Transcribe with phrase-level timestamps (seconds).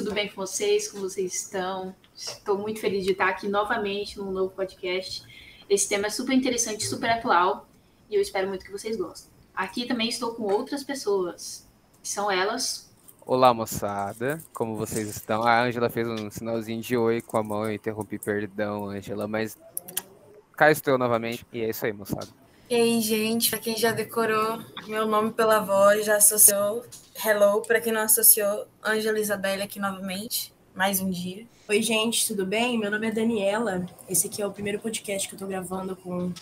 [0.00, 0.90] tudo bem com vocês?
[0.90, 1.94] Como vocês estão?
[2.16, 5.22] Estou muito feliz de estar aqui novamente num novo podcast.
[5.68, 7.68] Esse tema é super interessante, super atual
[8.08, 9.30] e eu espero muito que vocês gostem.
[9.54, 11.68] Aqui também estou com outras pessoas,
[12.02, 12.90] que são elas.
[13.26, 14.42] Olá, moçada.
[14.54, 15.42] Como vocês estão?
[15.42, 19.58] A Ângela fez um sinalzinho de oi com a mão, eu interrompi, perdão, Ângela, mas
[20.56, 22.28] cá estou novamente e é isso aí, moçada.
[22.70, 26.84] E aí, gente, para quem já decorou meu nome pela voz, já associou,
[27.24, 31.46] hello, para quem não associou, Ângela Isabelle aqui novamente, mais um dia.
[31.68, 32.78] Oi, gente, tudo bem?
[32.78, 33.84] Meu nome é Daniela.
[34.08, 36.32] Esse aqui é o primeiro podcast que eu tô gravando com,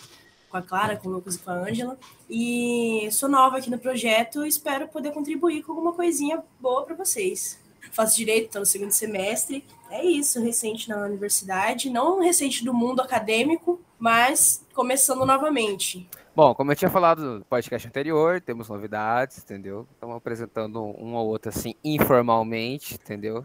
[0.49, 1.99] com a Clara, com o Lucas e com a Ângela.
[2.31, 6.95] E sou nova aqui no projeto e espero poder contribuir com alguma coisinha boa para
[6.95, 7.59] vocês.
[7.91, 9.65] Faço direito, estou no segundo semestre.
[9.91, 16.09] É isso, recente na universidade, não recente do mundo acadêmico, mas começando novamente.
[16.39, 19.89] Bom, como eu tinha falado no podcast anterior, temos novidades, entendeu?
[19.93, 23.45] Estamos apresentando um ou outro assim informalmente, entendeu?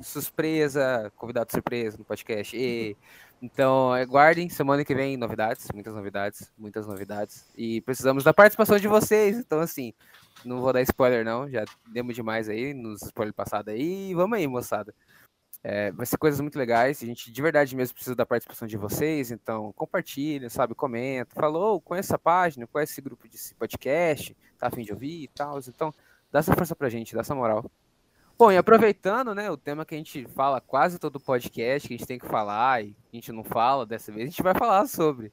[0.00, 2.54] Surpresa, convidado surpresa no podcast.
[2.54, 2.94] E,
[3.40, 7.48] então, aguardem, semana que vem novidades, muitas novidades, muitas novidades.
[7.56, 9.38] E precisamos da participação de vocês.
[9.38, 9.94] Então, assim,
[10.44, 11.48] não vou dar spoiler, não.
[11.48, 14.12] Já demos demais aí nos spoilers passados aí.
[14.12, 14.94] Vamos aí, moçada.
[15.68, 17.02] É, vai ser coisas muito legais.
[17.02, 19.32] A gente de verdade mesmo precisa da participação de vocês.
[19.32, 20.76] Então, compartilha, sabe?
[20.76, 21.34] Comenta.
[21.34, 25.28] Falou, conhece essa página, conhece esse grupo de podcast, tá a fim de ouvir e
[25.28, 25.58] tal.
[25.58, 25.92] Então,
[26.30, 27.68] dá essa força pra gente, dá essa moral.
[28.38, 31.96] Bom, e aproveitando, né, o tema que a gente fala quase todo podcast, que a
[31.96, 34.86] gente tem que falar e a gente não fala dessa vez, a gente vai falar
[34.86, 35.32] sobre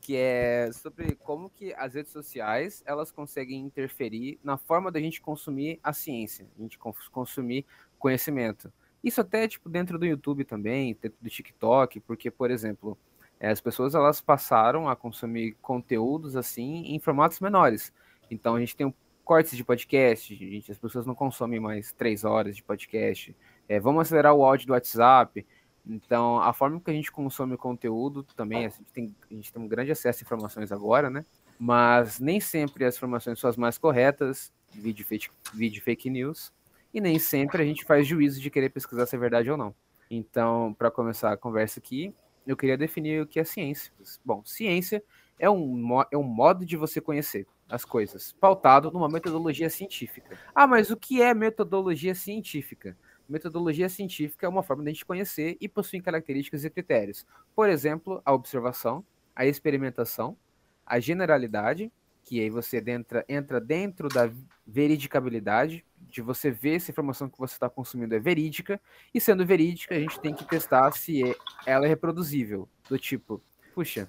[0.00, 5.20] que é sobre como que as redes sociais elas conseguem interferir na forma da gente
[5.20, 6.78] consumir a ciência, a gente
[7.12, 7.66] consumir
[7.98, 8.72] conhecimento.
[9.02, 12.98] Isso até tipo dentro do YouTube também, dentro do TikTok, porque por exemplo,
[13.38, 17.92] eh, as pessoas elas passaram a consumir conteúdos assim em formatos menores.
[18.30, 18.92] Então a gente tem
[19.24, 23.36] cortes de podcast, gente, as pessoas não consomem mais três horas de podcast.
[23.68, 25.46] É, vamos acelerar o áudio do WhatsApp.
[25.86, 29.62] Então, a forma que a gente consome conteúdo também, a gente, tem, a gente tem
[29.62, 31.24] um grande acesso a informações agora, né?
[31.58, 36.52] Mas nem sempre as informações são as mais corretas, vídeo fake, vídeo fake news
[36.92, 39.74] e nem sempre a gente faz juízo de querer pesquisar se é verdade ou não.
[40.10, 42.14] Então, para começar a conversa aqui,
[42.46, 43.92] eu queria definir o que é ciência.
[44.24, 45.02] Bom, ciência
[45.38, 50.38] é um, é um modo de você conhecer as coisas, pautado numa metodologia científica.
[50.54, 52.96] Ah, mas o que é metodologia científica?
[53.28, 57.26] Metodologia científica é uma forma de a gente conhecer e possui características e critérios.
[57.54, 59.04] Por exemplo, a observação,
[59.36, 60.34] a experimentação,
[60.86, 61.92] a generalidade,
[62.24, 64.30] que aí você entra, entra dentro da
[64.66, 68.80] veridicabilidade, de você ver se a informação que você está consumindo é verídica,
[69.14, 71.36] e sendo verídica, a gente tem que testar se é,
[71.66, 72.68] ela é reproduzível.
[72.88, 73.42] Do tipo,
[73.74, 74.08] puxa,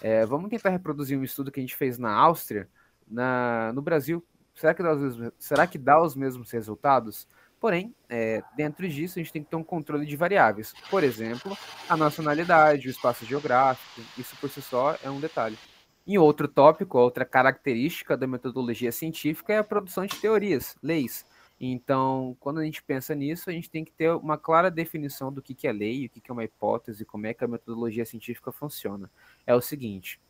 [0.00, 2.68] é, vamos tentar reproduzir um estudo que a gente fez na Áustria,
[3.06, 4.24] na, no Brasil.
[4.54, 7.28] Será que, dá os, será que dá os mesmos resultados?
[7.60, 10.74] Porém, é, dentro disso, a gente tem que ter um controle de variáveis.
[10.90, 11.56] Por exemplo,
[11.88, 14.02] a nacionalidade, o espaço geográfico.
[14.18, 15.58] Isso por si só é um detalhe.
[16.06, 21.24] E outro tópico, outra característica da metodologia científica é a produção de teorias, leis.
[21.60, 25.40] Então, quando a gente pensa nisso, a gente tem que ter uma clara definição do
[25.40, 28.50] que, é lei, o que, que é uma hipótese, como é que a metodologia científica
[28.50, 29.10] funciona.
[29.46, 30.20] É o seguinte: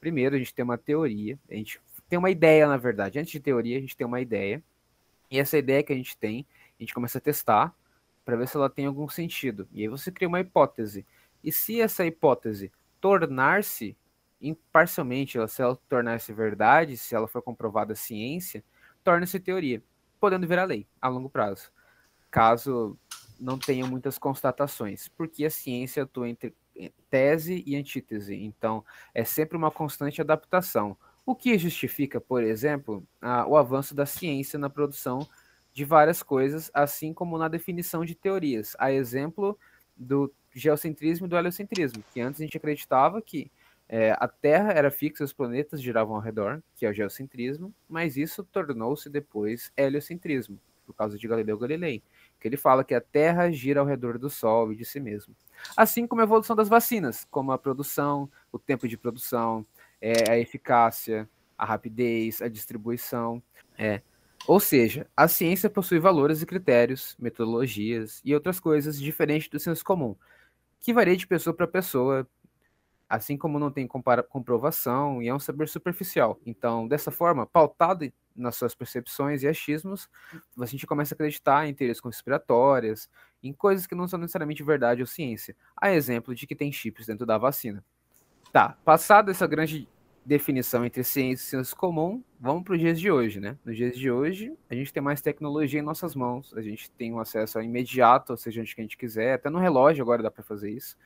[0.00, 3.18] primeiro, a gente tem uma teoria, a gente tem uma ideia, na verdade.
[3.18, 4.62] Antes de teoria, a gente tem uma ideia,
[5.30, 6.46] e essa ideia que a gente tem,
[6.78, 7.74] a gente começa a testar
[8.24, 9.68] para ver se ela tem algum sentido.
[9.72, 11.06] E aí você cria uma hipótese.
[11.42, 12.70] E se essa hipótese
[13.00, 13.96] tornar-se
[14.40, 18.62] imparcialmente, se ela tornar-se verdade, se ela for comprovada ciência,
[19.02, 19.82] torna-se teoria,
[20.22, 21.72] podendo virar lei a longo prazo,
[22.30, 22.96] caso
[23.40, 26.54] não tenha muitas constatações, porque a ciência atua entre
[27.10, 30.96] tese e antítese, então é sempre uma constante adaptação,
[31.26, 35.26] o que justifica, por exemplo, a, o avanço da ciência na produção
[35.72, 39.58] de várias coisas, assim como na definição de teorias, a exemplo
[39.96, 43.50] do geocentrismo e do heliocentrismo, que antes a gente acreditava que
[43.94, 48.16] é, a Terra era fixa, os planetas giravam ao redor, que é o geocentrismo, mas
[48.16, 52.02] isso tornou-se depois heliocentrismo, por causa de Galileu Galilei,
[52.40, 55.36] que ele fala que a Terra gira ao redor do Sol e de si mesmo.
[55.76, 59.66] Assim como a evolução das vacinas, como a produção, o tempo de produção,
[60.00, 61.28] é, a eficácia,
[61.58, 63.42] a rapidez, a distribuição.
[63.76, 64.00] É.
[64.46, 69.84] Ou seja, a ciência possui valores e critérios, metodologias e outras coisas diferentes do senso
[69.84, 70.16] comum,
[70.80, 72.26] que varia de pessoa para pessoa,
[73.12, 76.40] assim como não tem comprovação e é um saber superficial.
[76.46, 80.08] Então, dessa forma, pautado nas suas percepções e achismos,
[80.58, 83.10] a gente começa a acreditar em teorias conspiratórias,
[83.42, 85.54] em coisas que não são necessariamente verdade ou ciência.
[85.76, 87.84] A exemplo de que tem chips dentro da vacina.
[88.50, 89.86] Tá, passado essa grande
[90.24, 93.58] definição entre ciência e senso comum, vamos para os dias de hoje, né?
[93.62, 97.12] Nos dias de hoje, a gente tem mais tecnologia em nossas mãos, a gente tem
[97.12, 100.42] um acesso imediato, seja onde que a gente quiser, até no relógio agora dá para
[100.42, 100.96] fazer isso.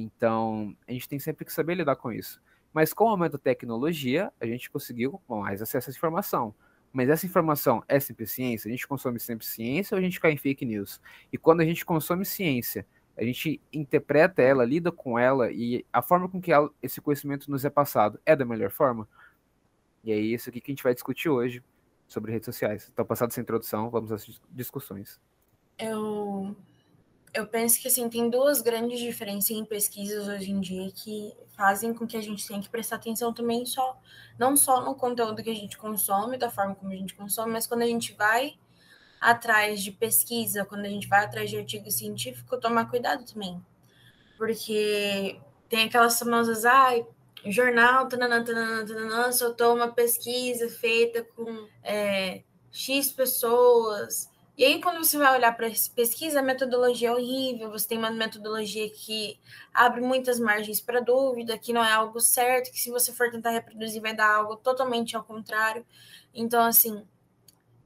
[0.00, 2.40] Então, a gente tem sempre que saber lidar com isso.
[2.72, 6.54] Mas com o aumento da tecnologia, a gente conseguiu mais acesso à informação.
[6.92, 8.68] Mas essa informação é sempre ciência?
[8.68, 11.00] A gente consome sempre ciência ou a gente cai em fake news?
[11.32, 12.86] E quando a gente consome ciência,
[13.16, 17.50] a gente interpreta ela, lida com ela e a forma com que ela, esse conhecimento
[17.50, 19.08] nos é passado é da melhor forma?
[20.04, 21.62] E é isso aqui que a gente vai discutir hoje
[22.06, 22.88] sobre redes sociais.
[22.92, 25.20] Então, passada essa introdução, vamos às discussões.
[25.78, 26.56] Eu,
[27.34, 31.92] eu penso que assim, tem duas grandes diferenças em pesquisas hoje em dia que fazem
[31.92, 34.00] com que a gente tenha que prestar atenção também só
[34.38, 37.66] não só no conteúdo que a gente consome, da forma como a gente consome, mas
[37.66, 38.54] quando a gente vai
[39.20, 43.60] atrás de pesquisa, quando a gente vai atrás de artigo científico, tomar cuidado também.
[44.36, 47.04] Porque tem aquelas famosas, ai,
[47.44, 54.30] ah, jornal, tananã, tananã, tananã, soltou uma pesquisa feita com é, X pessoas.
[54.58, 58.10] E aí, quando você vai olhar para pesquisa, a metodologia é horrível, você tem uma
[58.10, 59.38] metodologia que
[59.72, 63.50] abre muitas margens para dúvida, que não é algo certo, que se você for tentar
[63.50, 65.86] reproduzir, vai dar algo totalmente ao contrário.
[66.34, 67.06] Então, assim,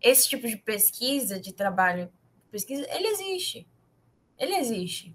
[0.00, 2.10] esse tipo de pesquisa, de trabalho,
[2.50, 3.68] pesquisa, ele existe.
[4.38, 5.14] Ele existe.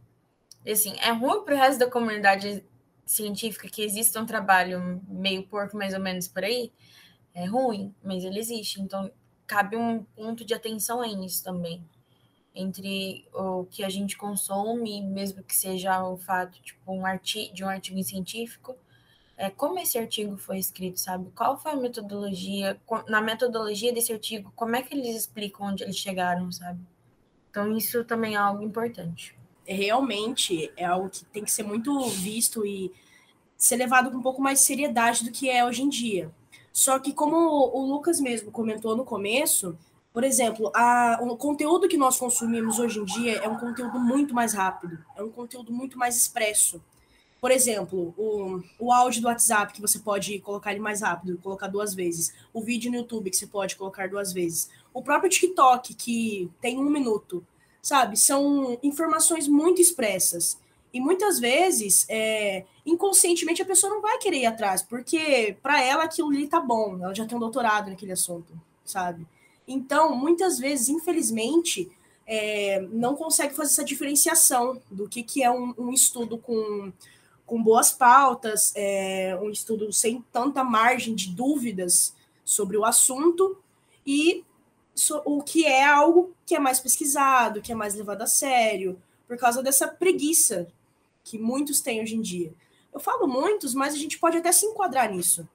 [0.63, 2.63] E, assim, é ruim para o resto da comunidade
[3.03, 6.71] científica que exista um trabalho meio porco, mais ou menos, por aí.
[7.33, 8.79] É ruim, mas ele existe.
[8.79, 9.11] Então,
[9.47, 11.83] cabe um ponto de atenção aí nisso também.
[12.53, 17.63] Entre o que a gente consome, mesmo que seja o fato tipo, um artigo, de
[17.63, 18.75] um artigo científico,
[19.37, 21.29] é, como esse artigo foi escrito, sabe?
[21.35, 25.95] Qual foi a metodologia, na metodologia desse artigo, como é que eles explicam onde eles
[25.95, 26.79] chegaram, sabe?
[27.49, 29.37] Então, isso também é algo importante.
[29.63, 32.91] Realmente é algo que tem que ser muito visto e
[33.55, 36.31] ser levado com um pouco mais de seriedade do que é hoje em dia.
[36.77, 39.75] Só que, como o Lucas mesmo comentou no começo,
[40.13, 44.31] por exemplo, a, o conteúdo que nós consumimos hoje em dia é um conteúdo muito
[44.31, 46.79] mais rápido, é um conteúdo muito mais expresso.
[47.41, 51.67] Por exemplo, o, o áudio do WhatsApp, que você pode colocar ele mais rápido, colocar
[51.67, 52.31] duas vezes.
[52.53, 54.69] O vídeo no YouTube, que você pode colocar duas vezes.
[54.93, 57.43] O próprio TikTok, que tem um minuto.
[57.81, 58.17] Sabe?
[58.17, 60.59] São informações muito expressas.
[60.93, 66.03] E muitas vezes, é, inconscientemente, a pessoa não vai querer ir atrás, porque para ela
[66.03, 68.53] aquilo ali tá bom, ela já tem um doutorado naquele assunto,
[68.85, 69.27] sabe?
[69.67, 71.91] Então, muitas vezes, infelizmente,
[72.25, 76.91] é, não consegue fazer essa diferenciação do que, que é um, um estudo com
[77.47, 82.13] com boas pautas, é, um estudo sem tanta margem de dúvidas
[82.43, 83.57] sobre o assunto
[84.05, 84.43] e
[84.93, 89.01] so, o que é algo que é mais pesquisado, que é mais levado a sério,
[89.25, 90.67] por causa dessa preguiça
[91.27, 92.53] que muitos têm hoje em dia.
[92.93, 95.47] Eu falo muitos, mas a gente pode até se enquadrar nisso,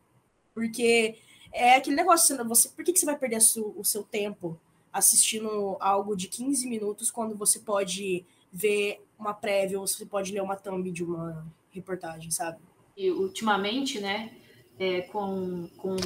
[0.54, 1.16] porque
[1.50, 3.38] é aquele negócio, você, por que, que você vai perder
[3.76, 4.58] o seu tempo
[4.92, 10.42] assistindo algo de 15 minutos quando você pode ver uma prévia ou você pode ler
[10.42, 12.58] uma thumb de uma reportagem, sabe?
[12.94, 14.30] E ultimamente, né,
[14.78, 15.96] é, com, com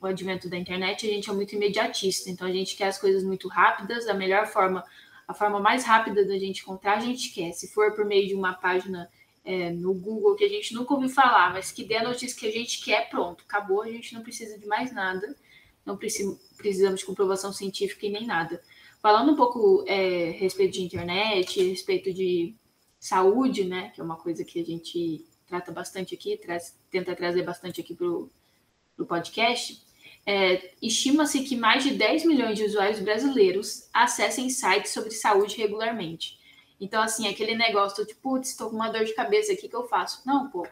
[0.00, 3.24] o advento da internet, a gente é muito imediatista, então a gente quer as coisas
[3.24, 4.84] muito rápidas, da melhor forma,
[5.26, 7.52] a forma mais rápida da gente encontrar, a gente quer.
[7.52, 9.10] Se for por meio de uma página
[9.44, 12.46] é, no Google que a gente nunca ouviu falar, mas que dê a notícia que
[12.46, 15.36] a gente quer, pronto, acabou, a gente não precisa de mais nada,
[15.84, 18.60] não precisamos de comprovação científica e nem nada.
[19.00, 22.54] Falando um pouco é, a respeito de internet, a respeito de
[22.98, 27.44] saúde, né, que é uma coisa que a gente trata bastante aqui, traz, tenta trazer
[27.44, 29.85] bastante aqui para o podcast,
[30.26, 36.36] é, estima-se que mais de 10 milhões de usuários brasileiros acessem sites sobre saúde regularmente.
[36.80, 39.86] Então, assim, aquele negócio, tipo, putz, estou com uma dor de cabeça aqui, que eu
[39.86, 40.22] faço?
[40.26, 40.66] Não, pô,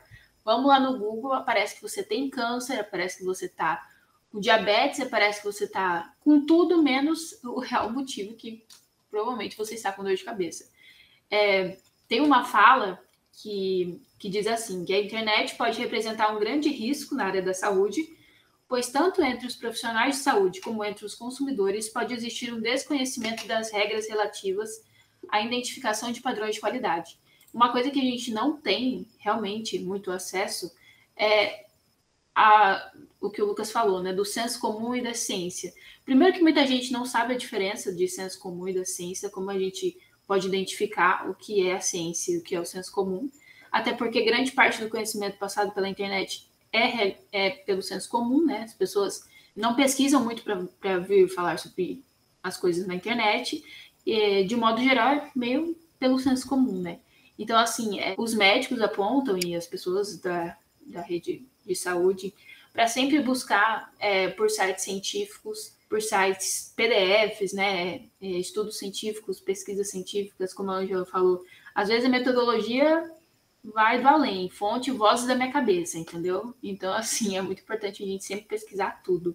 [0.44, 3.88] vamos lá no Google, aparece que você tem câncer, aparece que você está
[4.30, 8.66] com diabetes, aparece que você está com tudo menos o real motivo que
[9.08, 10.68] provavelmente você está com dor de cabeça.
[11.30, 13.00] É, tem uma fala
[13.32, 17.54] que, que diz assim: que a internet pode representar um grande risco na área da
[17.54, 18.06] saúde,
[18.74, 23.46] pois tanto entre os profissionais de saúde como entre os consumidores pode existir um desconhecimento
[23.46, 24.68] das regras relativas
[25.28, 27.16] à identificação de padrões de qualidade.
[27.52, 30.74] Uma coisa que a gente não tem realmente muito acesso
[31.16, 31.66] é
[32.34, 32.90] a,
[33.20, 35.72] o que o Lucas falou, né, do senso comum e da ciência.
[36.04, 39.50] Primeiro que muita gente não sabe a diferença de senso comum e da ciência, como
[39.50, 42.90] a gente pode identificar o que é a ciência e o que é o senso
[42.90, 43.30] comum,
[43.70, 48.62] até porque grande parte do conhecimento passado pela internet é, é pelo senso comum, né?
[48.62, 50.42] As pessoas não pesquisam muito
[50.80, 52.04] para vir falar sobre
[52.42, 53.64] as coisas na internet,
[54.04, 56.98] e, de modo geral, é meio pelo senso comum, né?
[57.38, 62.34] Então, assim, é, os médicos apontam e as pessoas da, da rede de saúde,
[62.72, 69.90] para sempre buscar é, por sites científicos, por sites PDFs, né, é, estudos científicos, pesquisas
[69.90, 71.44] científicas, como a Angela falou.
[71.74, 73.10] Às vezes a metodologia
[73.64, 76.54] vai do além, fonte vozes da minha cabeça, entendeu?
[76.62, 79.34] Então, assim, é muito importante a gente sempre pesquisar tudo.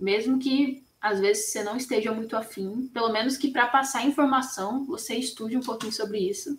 [0.00, 4.84] Mesmo que às vezes você não esteja muito afim, pelo menos que para passar informação
[4.84, 6.58] você estude um pouquinho sobre isso,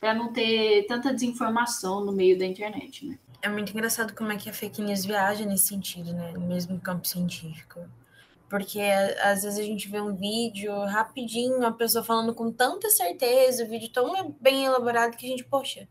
[0.00, 3.18] para não ter tanta desinformação no meio da internet, né?
[3.42, 6.32] É muito engraçado como é que a fake news viaja nesse sentido, né?
[6.32, 7.80] No mesmo campo científico.
[8.48, 8.80] Porque
[9.22, 13.68] às vezes a gente vê um vídeo rapidinho, a pessoa falando com tanta certeza, o
[13.68, 15.88] vídeo tão bem elaborado que a gente, poxa,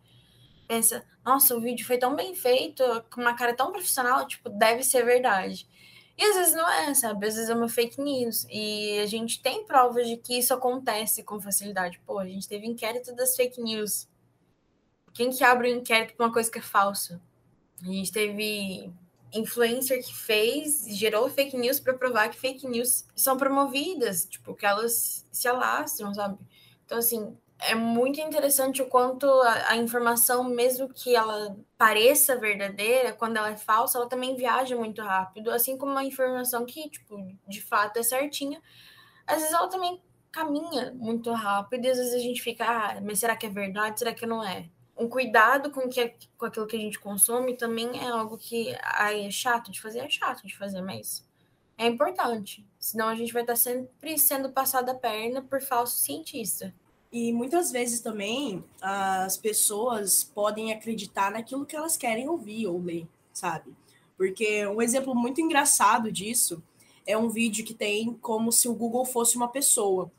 [0.70, 4.84] pensa, nossa, o vídeo foi tão bem feito, com uma cara tão profissional, tipo, deve
[4.84, 5.68] ser verdade.
[6.16, 7.26] E às vezes não é, sabe?
[7.26, 8.46] Às vezes é uma fake news.
[8.52, 12.00] E a gente tem provas de que isso acontece com facilidade.
[12.06, 14.08] Pô, a gente teve inquérito das fake news.
[15.12, 17.20] Quem que abre um inquérito pra uma coisa que é falsa?
[17.82, 18.92] A gente teve
[19.34, 24.66] influencer que fez, gerou fake news para provar que fake news são promovidas, tipo, que
[24.66, 26.38] elas se alastram, sabe?
[26.86, 33.14] Então, assim, é muito interessante o quanto a, a, informação, mesmo que ela pareça verdadeira,
[33.14, 37.18] quando ela é falsa, ela também viaja muito rápido, assim como uma informação que, tipo,
[37.48, 38.62] de fato é certinha,
[39.28, 40.02] às vezes ela também
[40.32, 44.00] caminha muito rápido e às vezes a gente fica, ah, mas será que é verdade?
[44.00, 44.70] Será que não é?
[44.98, 49.26] Um cuidado com, que, com aquilo que a gente consome também é algo que ai,
[49.26, 51.28] é chato de fazer, é chato de fazer, mas
[51.78, 52.66] é importante.
[52.78, 56.74] Senão a gente vai estar sempre sendo passada a perna por falso cientista.
[57.12, 63.08] E muitas vezes também as pessoas podem acreditar naquilo que elas querem ouvir ou ler,
[63.34, 63.74] sabe?
[64.16, 66.62] Porque um exemplo muito engraçado disso
[67.08, 70.12] é um vídeo que tem como se o Google fosse uma pessoa.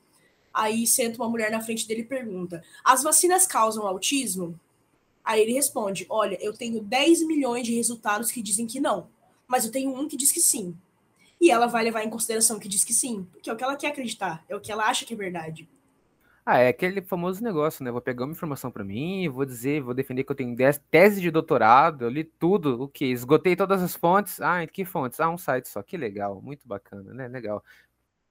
[0.53, 4.59] Aí senta uma mulher na frente dele e pergunta: As vacinas causam autismo?
[5.25, 9.07] Aí ele responde: Olha, eu tenho 10 milhões de resultados que dizem que não,
[9.47, 10.77] mas eu tenho um que diz que sim.
[11.41, 13.77] E ela vai levar em consideração que diz que sim, porque é o que ela
[13.77, 15.69] quer acreditar, é o que ela acha que é verdade.
[16.45, 17.91] Ah, é aquele famoso negócio, né?
[17.91, 20.57] Vou pegar uma informação para mim, vou dizer, vou defender que eu tenho
[20.91, 23.05] tese de doutorado, eu li tudo, o que?
[23.05, 24.41] Esgotei todas as fontes.
[24.41, 25.21] Ah, que fontes?
[25.21, 25.83] Ah, um site só.
[25.83, 27.29] Que legal, muito bacana, né?
[27.29, 27.63] Legal.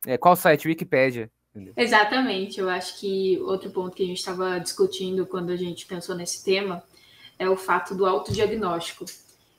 [0.06, 0.68] É, qual site?
[0.68, 1.32] Wikipedia.
[1.54, 1.74] Entendeu?
[1.78, 2.60] Exatamente.
[2.60, 6.44] Eu acho que outro ponto que a gente estava discutindo quando a gente pensou nesse
[6.44, 6.84] tema
[7.38, 9.06] é o fato do autodiagnóstico.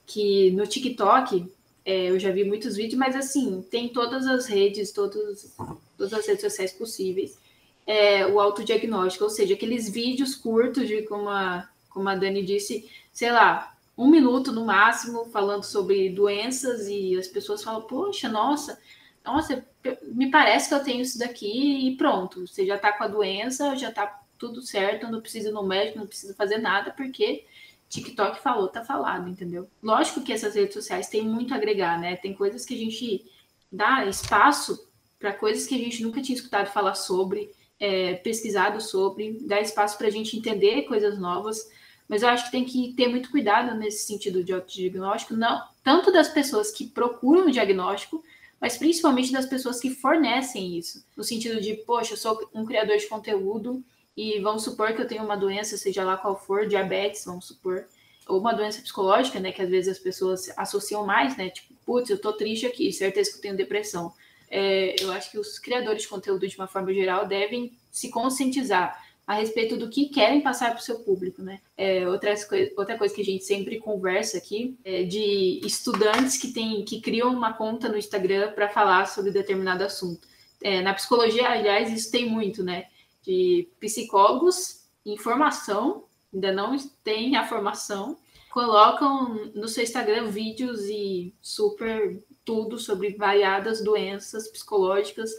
[0.06, 1.50] Que no TikTok,
[1.84, 5.54] é, eu já vi muitos vídeos, mas assim, tem todas as redes, todos,
[5.96, 7.38] todas as redes sociais possíveis
[7.86, 12.88] é, o autodiagnóstico, ou seja, aqueles vídeos curtos de, como a, como a Dani disse,
[13.12, 18.80] sei lá, um minuto no máximo, falando sobre doenças e as pessoas falam, poxa, nossa,
[19.24, 19.64] nossa,
[20.04, 23.76] me parece que eu tenho isso daqui e pronto, você já tá com a doença,
[23.76, 27.44] já tá tudo certo, não precisa ir no médico, não precisa fazer nada, porque
[27.90, 29.68] TikTok falou, tá falado, entendeu?
[29.82, 32.16] Lógico que essas redes sociais têm muito a agregar, né?
[32.16, 33.26] Tem coisas que a gente
[33.70, 39.38] dá espaço para coisas que a gente nunca tinha escutado falar sobre, é, pesquisado sobre,
[39.40, 41.68] dar espaço para a gente entender coisas novas,
[42.06, 46.12] mas eu acho que tem que ter muito cuidado nesse sentido de autodiagnóstico, não tanto
[46.12, 48.22] das pessoas que procuram o diagnóstico,
[48.60, 52.98] mas principalmente das pessoas que fornecem isso, no sentido de, poxa, eu sou um criador
[52.98, 53.82] de conteúdo
[54.14, 57.86] e vamos supor que eu tenho uma doença, seja lá qual for, diabetes, vamos supor,
[58.28, 62.10] ou uma doença psicológica, né, que às vezes as pessoas associam mais, né, tipo, putz,
[62.10, 64.12] eu tô triste aqui, certeza que eu tenho depressão
[64.50, 69.00] é, eu acho que os criadores de conteúdo, de uma forma geral, devem se conscientizar
[69.26, 71.60] a respeito do que querem passar para o seu público, né?
[71.76, 76.48] É, outra, coisa, outra coisa que a gente sempre conversa aqui é de estudantes que,
[76.52, 80.26] tem, que criam uma conta no Instagram para falar sobre determinado assunto.
[80.60, 82.86] É, na psicologia, aliás, isso tem muito, né?
[83.22, 88.18] De psicólogos em formação, ainda não tem a formação,
[88.50, 95.30] colocam no seu Instagram vídeos e super tudo sobre variadas doenças psicológicas.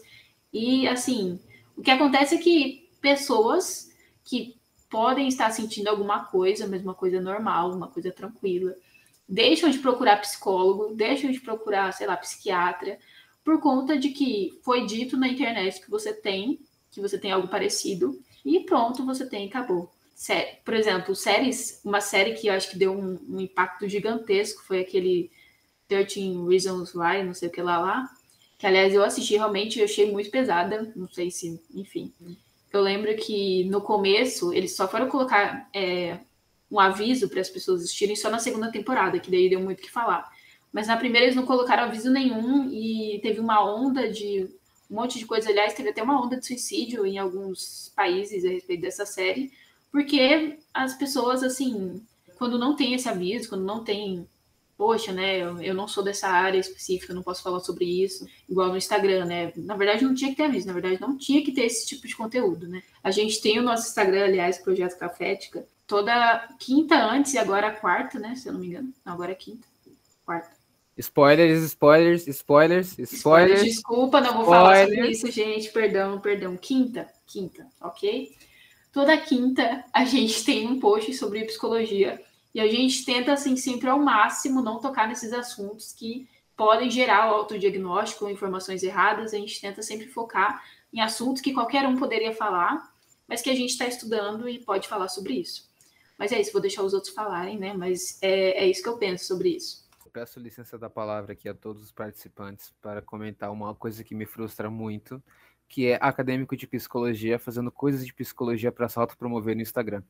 [0.54, 1.38] E, assim,
[1.76, 3.92] o que acontece é que pessoas
[4.24, 4.56] que
[4.90, 8.74] podem estar sentindo alguma coisa, mas uma coisa normal, uma coisa tranquila,
[9.28, 12.98] deixam de procurar psicólogo, deixam de procurar, sei lá, psiquiatra,
[13.44, 17.50] por conta de que foi dito na internet que você tem, que você tem algo
[17.50, 19.92] parecido, e pronto, você tem, acabou.
[20.64, 24.80] Por exemplo, séries, uma série que eu acho que deu um, um impacto gigantesco foi
[24.80, 25.30] aquele
[25.92, 28.10] 13 Reasons Why, não sei o que lá lá.
[28.58, 30.92] Que, aliás, eu assisti realmente e achei muito pesada.
[30.96, 32.14] Não sei se, enfim.
[32.72, 36.20] Eu lembro que no começo eles só foram colocar é,
[36.70, 39.82] um aviso para as pessoas assistirem só na segunda temporada, que daí deu muito o
[39.82, 40.32] que falar.
[40.72, 44.48] Mas na primeira eles não colocaram aviso nenhum e teve uma onda de
[44.90, 45.50] um monte de coisa.
[45.50, 49.52] Aliás, teve até uma onda de suicídio em alguns países a respeito dessa série,
[49.92, 52.02] porque as pessoas, assim,
[52.38, 54.26] quando não tem esse aviso, quando não tem,
[54.82, 58.70] poxa, né, eu, eu não sou dessa área específica, não posso falar sobre isso, igual
[58.70, 59.54] no Instagram, né?
[59.56, 62.08] Na verdade, não tinha que ter aviso, na verdade, não tinha que ter esse tipo
[62.08, 62.82] de conteúdo, né?
[63.04, 67.76] A gente tem o nosso Instagram, aliás, Projeto Cafética, toda quinta antes e agora a
[67.76, 68.34] quarta, né?
[68.36, 68.92] Se eu não me engano.
[69.06, 69.68] Não, agora é quinta.
[70.26, 70.50] Quarta.
[70.98, 73.64] Spoilers, spoilers, spoilers, spoilers.
[73.64, 74.64] Desculpa, não vou spoilers.
[74.64, 75.70] falar sobre isso, gente.
[75.70, 76.58] Perdão, perdão.
[76.58, 78.36] Quinta, quinta, ok?
[78.92, 82.20] Toda quinta a gente tem um post sobre psicologia
[82.54, 87.32] e a gente tenta, assim, sempre ao máximo não tocar nesses assuntos que podem gerar
[87.32, 89.34] o autodiagnóstico informações erradas.
[89.34, 90.62] A gente tenta sempre focar
[90.94, 92.94] em assuntos que qualquer um poderia falar,
[93.28, 95.70] mas que a gente está estudando e pode falar sobre isso.
[96.18, 97.74] Mas é isso, vou deixar os outros falarem, né?
[97.74, 99.88] Mas é, é isso que eu penso sobre isso.
[100.06, 104.14] Eu peço licença da palavra aqui a todos os participantes para comentar uma coisa que
[104.14, 105.24] me frustra muito,
[105.68, 110.04] que é acadêmico de psicologia fazendo coisas de psicologia para se autopromover no Instagram.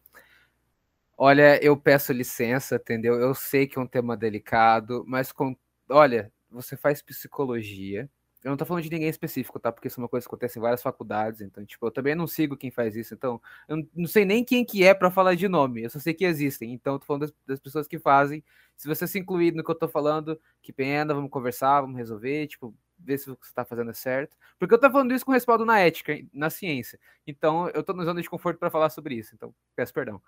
[1.23, 3.13] Olha, eu peço licença, entendeu?
[3.13, 5.55] Eu sei que é um tema delicado, mas com,
[5.87, 8.09] olha, você faz psicologia.
[8.43, 9.71] Eu não tô falando de ninguém específico, tá?
[9.71, 12.25] Porque isso é uma coisa que acontece em várias faculdades, então, tipo, eu também não
[12.25, 15.47] sigo quem faz isso, então, eu não sei nem quem que é para falar de
[15.47, 18.43] nome, eu só sei que existem, então eu tô falando das, das, pessoas que fazem.
[18.75, 22.47] Se você se incluir no que eu tô falando, que pena, vamos conversar, vamos resolver,
[22.47, 24.35] tipo, ver se você está fazendo é certo.
[24.57, 26.99] Porque eu estou falando isso com respaldo na ética, na ciência.
[27.27, 29.35] Então, eu estou nos zona de conforto para falar sobre isso.
[29.35, 30.21] Então, peço perdão.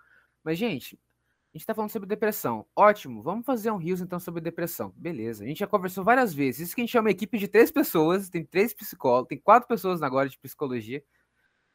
[0.44, 2.66] Mas, gente, a gente está falando sobre depressão.
[2.76, 4.92] Ótimo, vamos fazer um rios então sobre depressão.
[4.96, 6.68] Beleza, a gente já conversou várias vezes.
[6.68, 10.02] Isso que a gente chama equipe de três pessoas, tem três psicólogos, tem quatro pessoas
[10.02, 11.02] agora de psicologia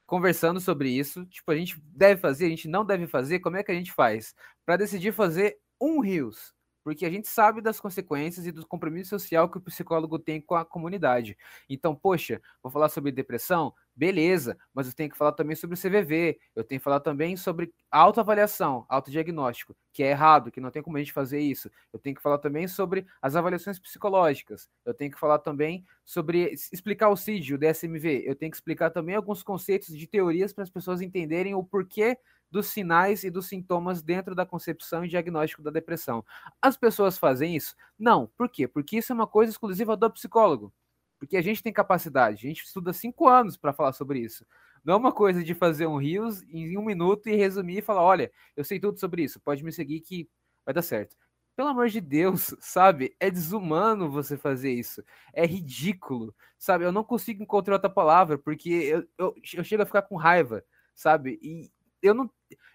[0.05, 1.25] conversando sobre isso.
[1.27, 3.91] Tipo, a gente deve fazer, a gente não deve fazer, como é que a gente
[3.93, 4.35] faz?
[4.65, 9.49] Para decidir fazer um rios porque a gente sabe das consequências e do compromisso social
[9.49, 11.37] que o psicólogo tem com a comunidade.
[11.69, 13.73] Então, poxa, vou falar sobre depressão?
[13.95, 17.35] Beleza, mas eu tenho que falar também sobre o CVV, eu tenho que falar também
[17.35, 21.69] sobre autoavaliação, autodiagnóstico, que é errado, que não tem como a gente fazer isso.
[21.91, 26.53] Eu tenho que falar também sobre as avaliações psicológicas, eu tenho que falar também sobre
[26.71, 30.63] explicar o CID, o DSMV, eu tenho que explicar também alguns conceitos de teorias para
[30.63, 32.17] as pessoas entenderem o porquê
[32.51, 36.25] dos sinais e dos sintomas dentro da concepção e diagnóstico da depressão.
[36.61, 37.75] As pessoas fazem isso?
[37.97, 38.27] Não.
[38.37, 38.67] Por quê?
[38.67, 40.73] Porque isso é uma coisa exclusiva do psicólogo.
[41.19, 44.45] Porque a gente tem capacidade, a gente estuda cinco anos para falar sobre isso.
[44.83, 48.01] Não é uma coisa de fazer um rios em um minuto e resumir e falar:
[48.01, 50.29] olha, eu sei tudo sobre isso, pode me seguir que
[50.65, 51.17] vai dar certo.
[51.57, 53.13] Pelo amor de Deus, sabe?
[53.19, 55.03] É desumano você fazer isso.
[55.33, 56.85] É ridículo, sabe?
[56.85, 60.63] Eu não consigo encontrar outra palavra, porque eu, eu, eu chego a ficar com raiva,
[60.95, 61.37] sabe?
[61.41, 61.69] E,
[62.01, 62.29] eu não.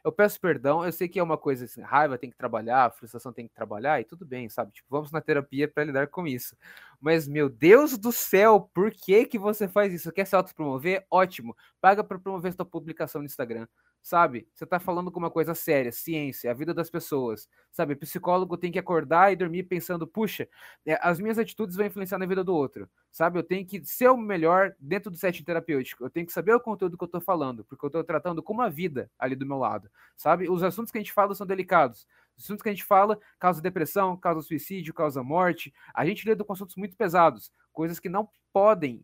[0.04, 3.32] Eu peço perdão, eu sei que é uma coisa assim, raiva tem que trabalhar, frustração
[3.32, 4.70] tem que trabalhar, e tudo bem, sabe?
[4.72, 6.56] Tipo, vamos na terapia para lidar com isso.
[7.00, 10.12] Mas, meu Deus do céu, por que que você faz isso?
[10.12, 11.06] Quer se autopromover?
[11.10, 11.56] Ótimo.
[11.80, 13.66] Paga para promover sua publicação no Instagram
[14.04, 14.46] sabe?
[14.52, 17.96] Você está falando com uma coisa séria, ciência, a vida das pessoas, sabe?
[17.96, 20.46] Psicólogo tem que acordar e dormir pensando, puxa,
[20.84, 23.38] é, as minhas atitudes vão influenciar na vida do outro, sabe?
[23.38, 26.60] Eu tenho que ser o melhor dentro do setting terapêutico, eu tenho que saber o
[26.60, 29.56] conteúdo que eu estou falando, porque eu estou tratando com uma vida ali do meu
[29.56, 30.50] lado, sabe?
[30.50, 32.06] Os assuntos que a gente fala são delicados.
[32.36, 35.72] Os assuntos que a gente fala causa depressão, causa suicídio, causa morte.
[35.94, 39.02] A gente lida com assuntos muito pesados, coisas que não podem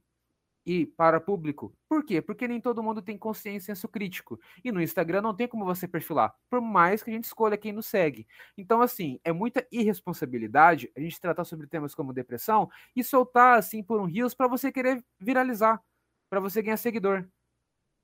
[0.65, 1.75] e para público.
[1.89, 2.21] Por quê?
[2.21, 4.39] Porque nem todo mundo tem consciência e senso crítico.
[4.65, 7.73] E no Instagram não tem como você perfilar, por mais que a gente escolha quem
[7.73, 8.27] nos segue.
[8.57, 13.83] Então, assim, é muita irresponsabilidade a gente tratar sobre temas como depressão e soltar assim
[13.83, 15.83] por um rios para você querer viralizar,
[16.31, 17.27] para você ganhar seguidor.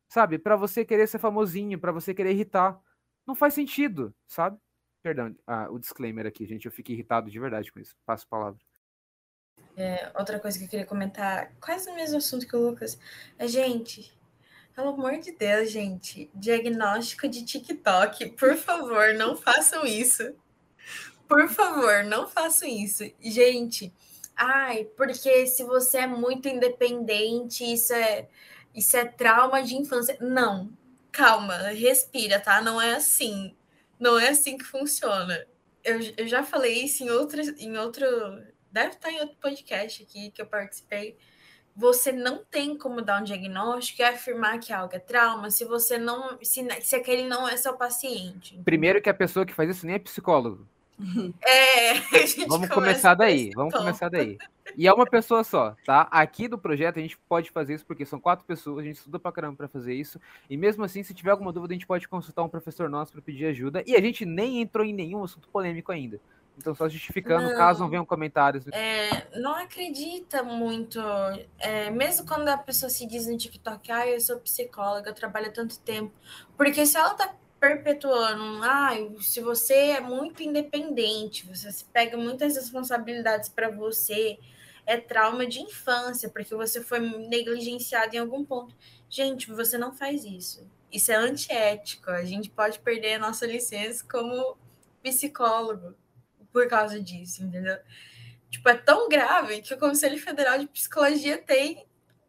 [0.09, 0.39] Sabe?
[0.39, 2.81] Para você querer ser famosinho, para você querer irritar.
[3.27, 4.59] Não faz sentido, sabe?
[5.03, 6.67] Perdão, ah, o disclaimer aqui, gente.
[6.67, 7.97] Eu fico irritado de verdade com isso.
[8.07, 8.66] Passo a palavra.
[9.77, 12.99] É, outra coisa que eu queria comentar, quase o mesmo assunto que o Lucas.
[13.39, 14.17] É, gente,
[14.75, 20.35] pelo amor de Deus, gente, diagnóstico de TikTok, por favor, não façam isso.
[21.29, 23.05] Por favor, não façam isso.
[23.21, 23.93] Gente,
[24.35, 28.29] ai, porque se você é muito independente, isso é
[28.75, 30.19] isso é trauma de infância.
[30.21, 30.71] Não,
[31.11, 32.61] calma, respira, tá?
[32.61, 33.57] Não é assim.
[33.99, 35.47] Não é assim que funciona.
[35.83, 38.07] Eu, eu já falei isso em, outras, em outro
[38.77, 41.17] deve estar em outro podcast aqui que eu participei.
[41.75, 45.99] Você não tem como dar um diagnóstico e afirmar que algo é trauma se você
[45.99, 46.39] não.
[46.43, 48.61] Se, se aquele não é seu paciente.
[48.65, 50.67] Primeiro que a pessoa que faz isso nem é psicólogo.
[51.43, 51.95] É,
[52.49, 53.83] vamos começar daí, vamos ponto.
[53.83, 54.39] começar daí.
[54.75, 56.09] E é uma pessoa só, tá?
[56.11, 59.19] Aqui do projeto a gente pode fazer isso porque são quatro pessoas, a gente estuda
[59.19, 60.19] pra caramba pra fazer isso.
[60.49, 63.21] E mesmo assim, se tiver alguma dúvida, a gente pode consultar um professor nosso para
[63.21, 63.83] pedir ajuda.
[63.87, 66.19] E a gente nem entrou em nenhum assunto polêmico ainda.
[66.59, 68.67] Então, só justificando, não, caso não venham comentários.
[68.69, 70.99] É, não acredita muito.
[71.59, 75.49] É, mesmo quando a pessoa se diz no TikTok, ah, eu sou psicóloga, eu trabalho
[75.49, 76.13] há tanto tempo.
[76.57, 78.91] Porque se ela tá perpetuando, ah,
[79.21, 84.39] se você é muito independente, você se pega muitas responsabilidades para você,
[84.87, 88.75] é trauma de infância, porque você foi negligenciado em algum ponto.
[89.11, 90.67] Gente, você não faz isso.
[90.91, 92.11] Isso é antiético.
[92.11, 94.57] A gente pode perder a nossa licença como
[95.03, 95.95] psicólogo
[96.53, 97.79] por causa disso, entendeu?
[98.51, 101.87] Tipo, é tão grave que o Conselho Federal de Psicologia tem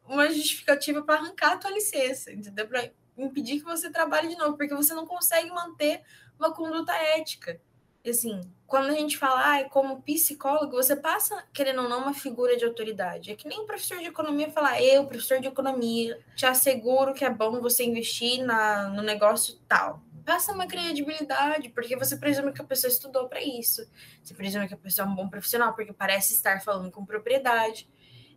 [0.08, 2.68] uma justificativa para arrancar a tua licença, entendeu?
[2.68, 6.02] Para impedir que você trabalhe de novo, porque você não consegue manter
[6.40, 7.60] uma conduta ética.
[8.04, 12.14] E assim, quando a gente fala, ah, como psicólogo, você passa, querendo ou não, uma
[12.14, 13.32] figura de autoridade.
[13.32, 17.26] É que nem o professor de economia falar, eu, professor de economia, te asseguro que
[17.26, 20.02] é bom você investir na, no negócio tal.
[20.28, 23.88] Passa uma credibilidade, porque você presume que a pessoa estudou para isso.
[24.22, 27.90] Você presume que a pessoa é um bom profissional, porque parece estar falando com propriedade.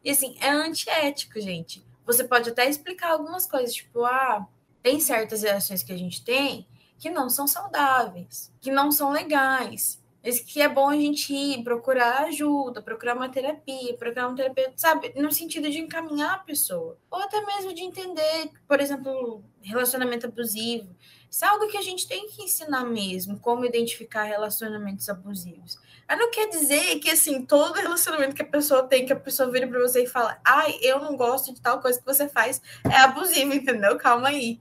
[0.04, 1.84] E assim, é antiético, gente.
[2.06, 4.46] Você pode até explicar algumas coisas, tipo, ah,
[4.80, 6.64] tem certas reações que a gente tem
[6.96, 10.00] que não são saudáveis, que não são legais.
[10.22, 14.74] Esse que é bom a gente ir procurar ajuda, procurar uma terapia, procurar um terapeuta,
[14.76, 15.12] sabe?
[15.16, 16.96] No sentido de encaminhar a pessoa.
[17.10, 20.94] Ou até mesmo de entender, por exemplo, relacionamento abusivo.
[21.30, 25.78] Isso é algo que a gente tem que ensinar mesmo, como identificar relacionamentos abusivos.
[26.08, 29.48] Mas não quer dizer que, assim, todo relacionamento que a pessoa tem, que a pessoa
[29.48, 32.60] vira para você e fala, ai, eu não gosto de tal coisa que você faz,
[32.84, 33.96] é abusivo, entendeu?
[33.96, 34.60] Calma aí.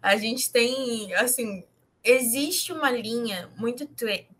[0.00, 1.64] A gente tem, assim,
[2.04, 3.88] existe uma linha muito,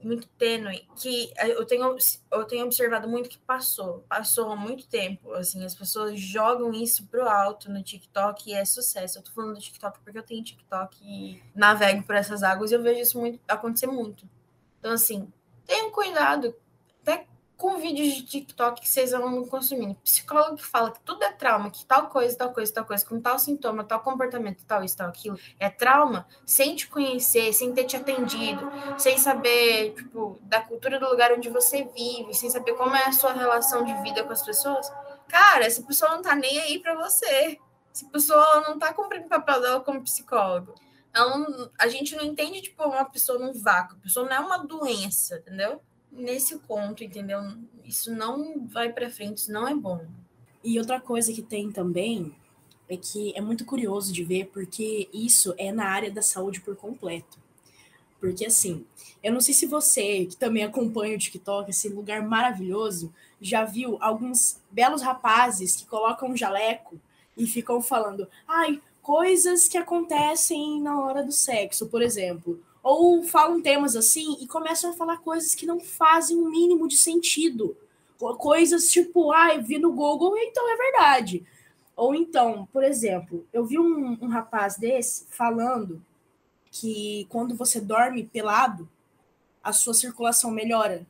[0.02, 1.96] muito tênue que eu tenho,
[2.30, 7.06] eu tenho observado muito que passou, passou há muito tempo, assim, as pessoas jogam isso
[7.06, 9.18] pro alto no TikTok e é sucesso.
[9.18, 12.74] Eu tô falando do TikTok porque eu tenho TikTok e navego por essas águas e
[12.74, 14.28] eu vejo isso muito, acontecer muito.
[14.78, 15.32] Então, assim,
[15.66, 16.54] tenham cuidado,
[17.00, 19.94] até com vídeos de TikTok que vocês vão consumindo.
[19.96, 23.20] Psicólogo que fala que tudo é trauma, que tal coisa, tal coisa, tal coisa, com
[23.20, 27.84] tal sintoma, tal comportamento, tal isso, tal aquilo, é trauma, sem te conhecer, sem ter
[27.84, 32.94] te atendido, sem saber, tipo, da cultura do lugar onde você vive, sem saber como
[32.96, 34.90] é a sua relação de vida com as pessoas,
[35.28, 37.58] cara, essa pessoa não tá nem aí para você.
[37.94, 40.74] Essa pessoa não tá cumprindo o papel dela como psicólogo.
[41.14, 43.96] Não, a gente não entende, tipo, uma pessoa num vácuo.
[43.96, 45.80] A pessoa não é uma doença, entendeu?
[46.14, 47.40] Nesse ponto, entendeu?
[47.84, 50.04] Isso não vai para frente, isso não é bom.
[50.62, 52.34] E outra coisa que tem também
[52.88, 56.76] é que é muito curioso de ver, porque isso é na área da saúde por
[56.76, 57.38] completo.
[58.20, 58.86] Porque assim,
[59.22, 63.98] eu não sei se você, que também acompanha o TikTok, esse lugar maravilhoso, já viu
[64.00, 66.98] alguns belos rapazes que colocam um jaleco
[67.36, 73.62] e ficam falando, ai, coisas que acontecem na hora do sexo, por exemplo ou falam
[73.62, 77.74] temas assim e começam a falar coisas que não fazem o um mínimo de sentido.
[78.38, 81.44] Coisas tipo, ah, eu vi no Google, então é verdade.
[81.96, 86.04] Ou então, por exemplo, eu vi um, um rapaz desse falando
[86.70, 88.88] que quando você dorme pelado,
[89.62, 91.06] a sua circulação melhora.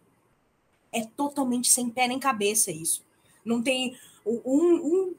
[0.92, 3.04] É totalmente sem pé nem cabeça isso.
[3.44, 5.14] Não tem um, um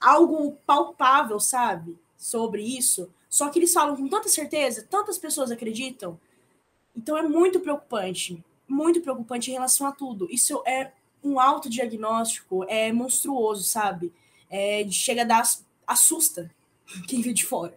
[0.00, 3.10] algo palpável, sabe, sobre isso.
[3.28, 6.18] Só que eles falam com tanta certeza, tantas pessoas acreditam.
[6.96, 10.28] Então é muito preocupante, muito preocupante em relação a tudo.
[10.30, 14.12] Isso é um autodiagnóstico, é monstruoso, sabe?
[14.48, 15.42] É, chega a dar,
[15.86, 16.50] assusta
[17.08, 17.76] quem vê de fora.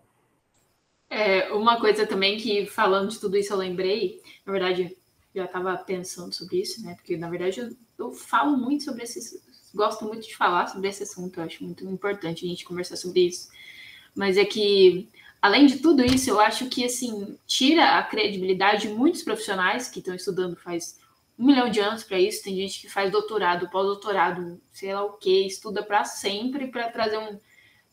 [1.09, 4.95] É, uma coisa também que, falando de tudo isso, eu lembrei, na verdade,
[5.33, 6.93] já estava pensando sobre isso, né?
[6.95, 9.41] Porque, na verdade, eu, eu falo muito sobre esse.
[9.73, 13.27] Gosto muito de falar sobre esse assunto, eu acho muito importante a gente conversar sobre
[13.27, 13.49] isso.
[14.15, 15.07] Mas é que
[15.41, 19.99] além de tudo isso, eu acho que assim tira a credibilidade de muitos profissionais que
[19.99, 20.99] estão estudando faz
[21.37, 22.43] um milhão de anos para isso.
[22.43, 27.17] Tem gente que faz doutorado, pós-doutorado, sei lá o que, estuda para sempre para trazer
[27.17, 27.39] um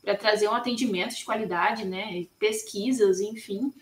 [0.03, 2.27] para trazer um atendimento de qualidade, né?
[2.39, 3.73] Pesquisas, enfim,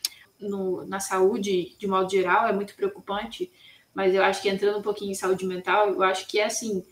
[0.40, 3.52] no, na saúde de modo geral é muito preocupante.
[3.92, 6.82] Mas eu acho que entrando um pouquinho em saúde mental, eu acho que é assim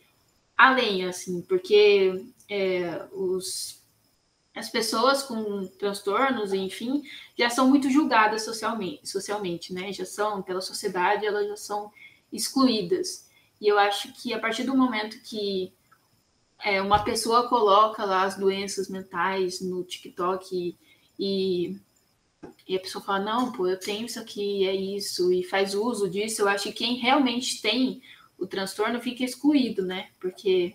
[0.57, 3.82] além, assim, porque é, os
[4.55, 7.03] as pessoas com transtornos, enfim,
[7.39, 9.93] já são muito julgadas socialmente, socialmente, né?
[9.93, 11.91] Já são, pela sociedade, elas já são
[12.31, 13.29] excluídas.
[13.61, 15.73] E eu acho que a partir do momento que
[16.63, 20.77] é, uma pessoa coloca lá as doenças mentais no TikTok
[21.19, 21.77] e,
[22.69, 26.09] e a pessoa fala, não, pô, eu tenho isso aqui, é isso, e faz uso
[26.11, 28.03] disso, eu acho que quem realmente tem
[28.39, 30.09] o transtorno fica excluído, né?
[30.21, 30.75] Porque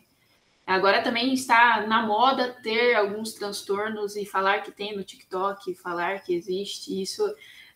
[0.67, 6.21] Agora também está na moda ter alguns transtornos e falar que tem no TikTok, falar
[6.23, 7.01] que existe.
[7.01, 7.23] Isso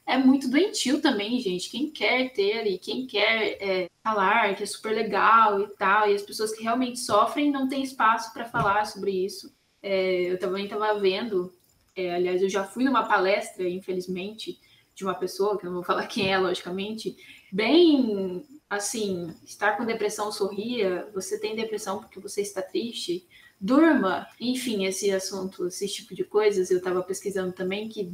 [0.05, 1.69] é muito doentio também, gente.
[1.69, 6.13] Quem quer ter e quem quer é, falar que é super legal e tal, e
[6.13, 9.55] as pessoas que realmente sofrem não têm espaço para falar sobre isso.
[9.81, 11.49] É, eu também estava vendo,
[11.95, 14.59] é, aliás, eu já fui numa palestra, infelizmente,
[14.93, 17.15] de uma pessoa, que eu não vou falar quem é, logicamente,
[17.53, 23.27] bem assim, estar com depressão, sorria, você tem depressão porque você está triste,
[23.59, 28.13] durma, enfim, esse assunto, esse tipo de coisas, eu estava pesquisando também que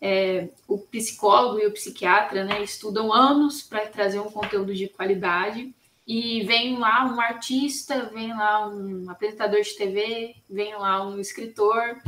[0.00, 5.74] é, o psicólogo e o psiquiatra né, estudam anos para trazer um conteúdo de qualidade
[6.06, 12.00] e vem lá um artista, vem lá um apresentador de TV, vem lá um escritor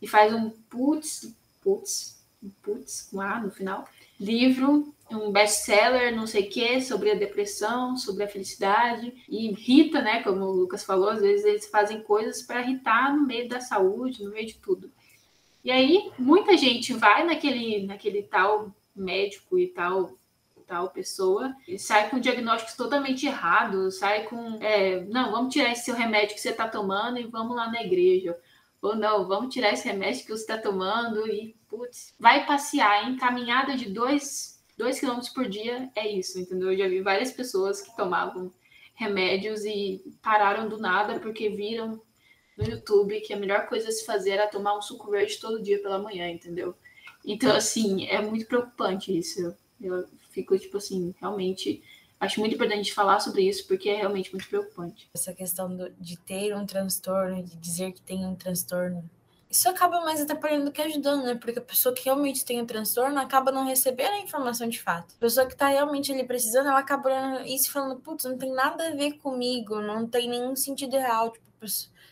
[0.00, 2.24] e faz um putz, putz,
[2.62, 3.88] putz, com A no final,
[4.20, 10.00] livro, um best-seller, não sei o que, sobre a depressão, sobre a felicidade, e irrita,
[10.00, 13.60] né, como o Lucas falou, às vezes eles fazem coisas para irritar no meio da
[13.60, 14.90] saúde, no meio de tudo.
[15.64, 20.18] E aí, muita gente vai naquele, naquele tal médico e tal
[20.70, 25.86] tal pessoa e sai com diagnósticos totalmente errados, sai com, é, não, vamos tirar esse
[25.86, 28.38] seu remédio que você está tomando e vamos lá na igreja.
[28.80, 33.16] Ou não, vamos tirar esse remédio que você está tomando e, putz, vai passear em
[33.16, 36.72] caminhada de dois, dois quilômetros por dia, é isso, entendeu?
[36.72, 38.52] Eu já vi várias pessoas que tomavam
[38.94, 42.00] remédios e pararam do nada porque viram
[42.56, 45.62] no YouTube que a melhor coisa a se fazer era tomar um suco verde todo
[45.62, 46.74] dia pela manhã, entendeu?
[47.24, 49.54] Então, assim, é muito preocupante isso.
[49.80, 51.82] Eu fico, tipo assim, realmente
[52.18, 55.08] acho muito importante falar sobre isso, porque é realmente muito preocupante.
[55.14, 59.08] Essa questão do, de ter um transtorno, de dizer que tem um transtorno,
[59.50, 61.34] isso acaba mais atrapalhando do que ajudando, né?
[61.34, 65.12] Porque a pessoa que realmente tem um transtorno acaba não recebendo a informação de fato.
[65.16, 68.88] A pessoa que tá realmente ali precisando, ela acaba isso falando, putz, não tem nada
[68.88, 71.32] a ver comigo, não tem nenhum sentido real.
[71.32, 71.66] Tipo,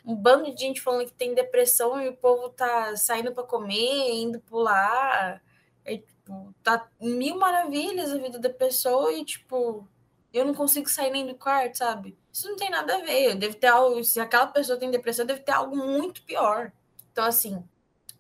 [0.05, 4.15] um bando de gente falando que tem depressão e o povo tá saindo para comer,
[4.15, 5.41] indo pular.
[5.85, 9.87] É, tipo, tá mil maravilhas a vida da pessoa e, tipo,
[10.33, 12.19] eu não consigo sair nem do quarto, sabe?
[12.33, 13.37] Isso não tem nada a ver.
[13.37, 14.03] Deve ter algo.
[14.03, 16.73] Se aquela pessoa tem depressão, deve ter algo muito pior.
[17.19, 17.65] Então, assim,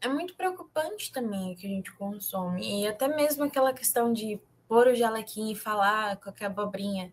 [0.00, 2.82] é muito preocupante também o que a gente consome.
[2.82, 7.12] E até mesmo aquela questão de pôr o jalequinho e falar qualquer abobrinha.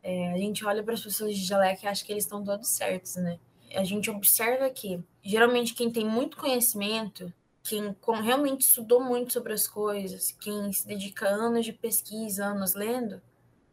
[0.00, 2.68] É, a gente olha para as pessoas de jaleca e acha que eles estão todos
[2.68, 3.40] certos, né?
[3.74, 7.32] a gente observa que geralmente quem tem muito conhecimento,
[7.64, 13.20] quem realmente estudou muito sobre as coisas, quem se dedica anos de pesquisa, anos lendo,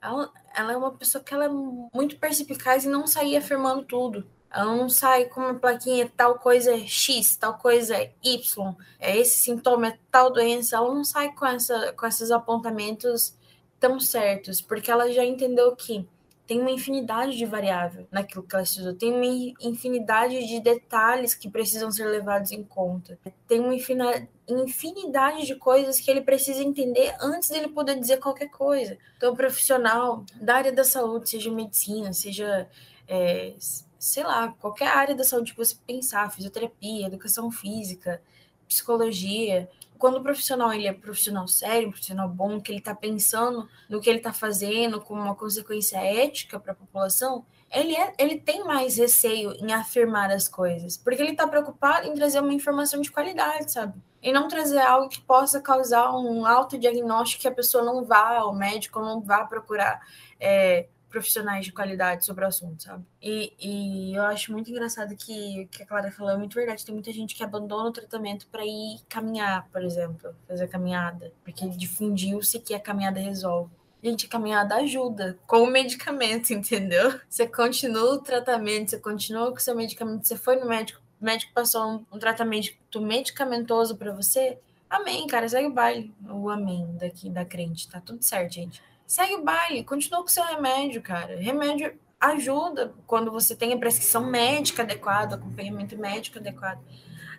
[0.02, 1.50] ela, ela é uma pessoa que ela é
[1.93, 4.26] muito perspicaz e não sai afirmando tudo.
[4.53, 9.17] Ela não sai com uma plaquinha tal coisa é X, tal coisa é Y, é
[9.17, 10.75] esse sintoma é tal doença.
[10.75, 13.33] Ela não sai com, essa, com esses apontamentos
[13.79, 16.07] tão certos, porque ela já entendeu que
[16.51, 19.25] tem uma infinidade de variáveis naquilo que ela estudou, tem uma
[19.61, 26.11] infinidade de detalhes que precisam ser levados em conta, tem uma infinidade de coisas que
[26.11, 28.97] ele precisa entender antes dele poder dizer qualquer coisa.
[29.15, 32.67] Então, o profissional da área da saúde, seja medicina, seja,
[33.07, 33.53] é,
[34.01, 38.19] sei lá, qualquer área da saúde que você pensar, fisioterapia, educação física,
[38.67, 43.69] psicologia, quando o profissional ele é profissional sério, um profissional bom, que ele está pensando
[43.87, 48.39] no que ele está fazendo como uma consequência ética para a população, ele, é, ele
[48.39, 53.01] tem mais receio em afirmar as coisas, porque ele está preocupado em trazer uma informação
[53.01, 53.93] de qualidade, sabe?
[54.19, 58.51] E não trazer algo que possa causar um autodiagnóstico que a pessoa não vá, o
[58.51, 60.01] médico não vá procurar
[60.39, 63.04] é, profissionais de qualidade sobre o assunto, sabe?
[63.21, 66.86] E, e eu acho muito engraçado que que a Clara falou é muito verdade.
[66.86, 71.67] Tem muita gente que abandona o tratamento para ir caminhar, por exemplo, fazer caminhada, porque
[71.69, 73.69] difundiu-se que a caminhada resolve.
[74.04, 77.19] Gente, a caminhada ajuda com o medicamento, entendeu?
[77.30, 81.26] Você continua o tratamento, você continua com o seu medicamento, você foi no médico, o
[81.26, 84.58] médico passou um, um tratamento medicamentoso para você.
[84.89, 86.13] Amém, cara, segue o baile.
[86.28, 90.43] O amém daqui da crente, tá tudo certo, gente segue o baile, continua com seu
[90.45, 91.36] remédio, cara.
[91.36, 96.82] Remédio ajuda quando você tem a prescrição médica adequada, acompanhamento médico adequado.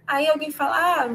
[0.07, 1.09] Aí alguém fala, ah,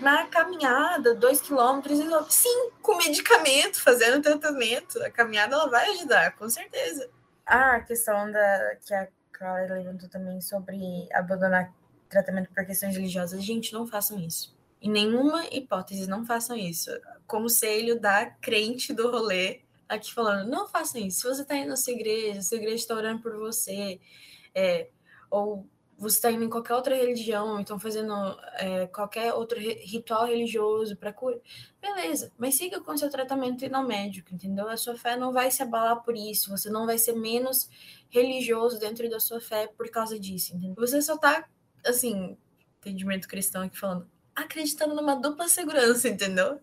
[0.00, 1.98] na caminhada, dois quilômetros,
[2.28, 7.10] sim, com medicamento, fazendo tratamento, a caminhada ela vai ajudar, com certeza.
[7.44, 11.74] Ah, a questão da que a Clara levantou também sobre abandonar
[12.08, 14.56] tratamento por questões religiosas, gente, não façam isso.
[14.80, 16.90] Em nenhuma hipótese, não façam isso.
[17.26, 21.20] Conselho da crente do rolê, aqui falando, não faça isso.
[21.20, 24.00] Se você está indo na sua igreja, sua igreja está orando por você,
[24.54, 24.88] é,
[25.30, 28.12] ou você está indo em qualquer outra religião, então fazendo
[28.54, 31.40] é, qualquer outro ritual religioso para cura,
[31.80, 34.68] beleza, mas siga com seu tratamento e não médico, entendeu?
[34.68, 37.68] A sua fé não vai se abalar por isso, você não vai ser menos
[38.10, 40.74] religioso dentro da sua fé por causa disso, entendeu?
[40.76, 41.48] Você só está,
[41.86, 42.36] assim,
[42.78, 46.60] entendimento cristão aqui falando, acreditando numa dupla segurança, entendeu?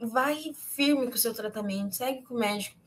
[0.00, 2.78] Vai firme com o seu tratamento, segue com o médico.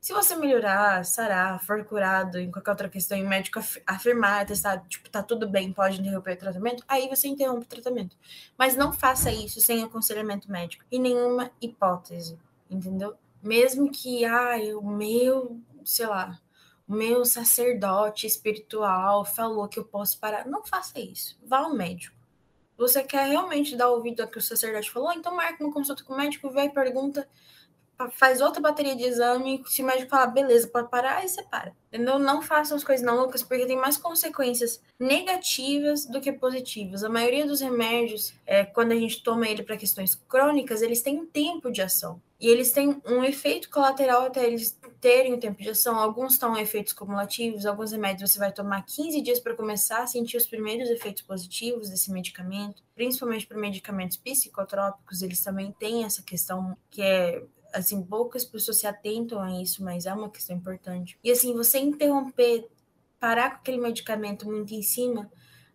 [0.00, 4.78] Se você melhorar, sarar, for curado em qualquer outra questão, e o médico afirmar, testar,
[4.88, 8.16] tipo, tá tudo bem, pode interromper o tratamento, aí você interrompe o tratamento.
[8.56, 12.38] Mas não faça isso sem aconselhamento médico, em nenhuma hipótese,
[12.70, 13.14] entendeu?
[13.42, 16.40] Mesmo que, ai, o meu, sei lá,
[16.88, 20.44] o meu sacerdote espiritual falou que eu posso parar.
[20.44, 21.38] Não faça isso.
[21.46, 22.16] Vá ao médico.
[22.80, 25.12] Você quer realmente dar ouvido ao que o sacerdote falou?
[25.12, 27.28] Então marque uma consulta com o médico, vai e pergunta
[28.08, 31.72] faz outra bateria de exame, se o médico falar, beleza, pode parar, aí você para.
[31.88, 32.18] Entendeu?
[32.18, 37.02] Não façam as coisas não loucas, porque tem mais consequências negativas do que positivas.
[37.02, 41.18] A maioria dos remédios, é, quando a gente toma ele para questões crônicas, eles têm
[41.18, 42.20] um tempo de ação.
[42.40, 45.98] E eles têm um efeito colateral até eles terem o um tempo de ação.
[45.98, 50.38] Alguns estão efeitos cumulativos, alguns remédios você vai tomar 15 dias para começar a sentir
[50.38, 52.82] os primeiros efeitos positivos desse medicamento.
[52.94, 58.86] Principalmente para medicamentos psicotrópicos, eles também têm essa questão que é assim, poucas pessoas se
[58.86, 61.18] atentam a isso, mas é uma questão importante.
[61.22, 62.68] E assim, você interromper,
[63.18, 65.30] parar com aquele medicamento muito em cima,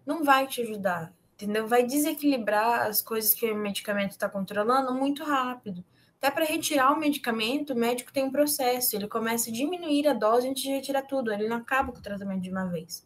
[0.05, 1.67] não vai te ajudar, entendeu?
[1.67, 5.83] Vai desequilibrar as coisas que o medicamento está controlando muito rápido.
[6.17, 10.13] Até para retirar o medicamento, o médico tem um processo, ele começa a diminuir a
[10.13, 13.05] dose antes de retirar tudo, ele não acaba com o tratamento de uma vez.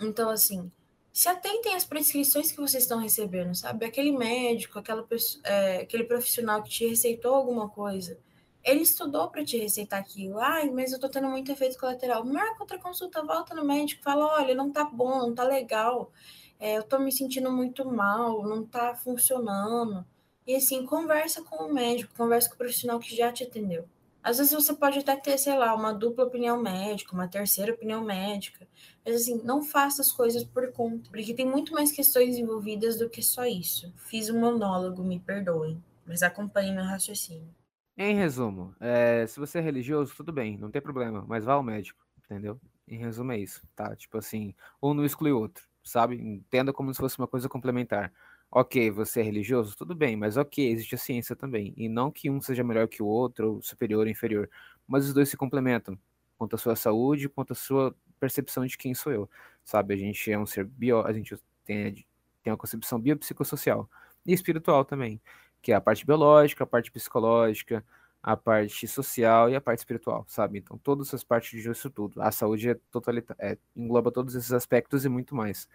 [0.00, 0.70] Então, assim,
[1.14, 3.86] se atentem às prescrições que vocês estão recebendo, sabe?
[3.86, 5.06] Aquele médico, aquela,
[5.44, 8.18] é, aquele profissional que te receitou alguma coisa,
[8.64, 10.40] ele estudou para te receitar aquilo.
[10.40, 12.24] Ai, mas eu tô tendo muito efeito colateral.
[12.24, 16.10] Marca outra consulta, volta no médico, fala: olha, não tá bom, não tá legal,
[16.58, 20.04] é, eu tô me sentindo muito mal, não tá funcionando.
[20.44, 23.88] E assim, conversa com o médico, conversa com o profissional que já te atendeu.
[24.24, 28.02] Às vezes você pode até ter, sei lá, uma dupla opinião médica, uma terceira opinião
[28.02, 28.66] médica.
[29.04, 33.10] Mas assim, não faça as coisas por conta, porque tem muito mais questões envolvidas do
[33.10, 33.92] que só isso.
[33.98, 37.54] Fiz um monólogo, me perdoem, mas acompanhe meu raciocínio.
[37.98, 41.62] Em resumo, é, se você é religioso, tudo bem, não tem problema, mas vá ao
[41.62, 42.58] médico, entendeu?
[42.88, 43.94] Em resumo é isso, tá?
[43.94, 46.16] Tipo assim, um não exclui o outro, sabe?
[46.16, 48.10] Entenda como se fosse uma coisa complementar.
[48.56, 49.74] Ok, você é religioso?
[49.76, 51.74] Tudo bem, mas ok, existe a ciência também.
[51.76, 54.48] E não que um seja melhor que o outro, ou superior ou inferior.
[54.86, 55.98] Mas os dois se complementam.
[56.38, 59.28] Quanto à sua saúde, quanto à sua percepção de quem sou eu.
[59.64, 59.94] Sabe?
[59.94, 62.06] A gente é um ser bio, a gente tem,
[62.44, 63.90] tem uma concepção biopsicossocial.
[64.24, 65.20] E espiritual também.
[65.60, 67.84] Que é a parte biológica, a parte psicológica,
[68.22, 70.58] a parte social e a parte espiritual, sabe?
[70.60, 72.22] Então, todas essas partes disso tudo.
[72.22, 75.68] A saúde é totalita é, engloba todos esses aspectos e muito mais.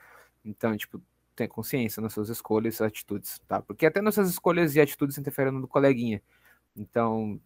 [0.45, 1.01] Então, tipo,
[1.39, 3.61] tenha consciência nas suas escolhas e atitudes, tá?
[3.61, 6.21] Porque até nossas escolhas e atitudes interferem no coleguinha.
[6.75, 7.39] Então,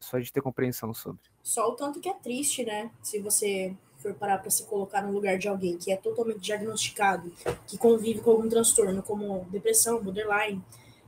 [0.00, 1.20] só de ter compreensão sobre.
[1.42, 2.90] Só o tanto que é triste, né?
[3.02, 7.32] Se você for parar para se colocar no lugar de alguém que é totalmente diagnosticado,
[7.66, 10.62] que convive com algum transtorno, como depressão, borderline,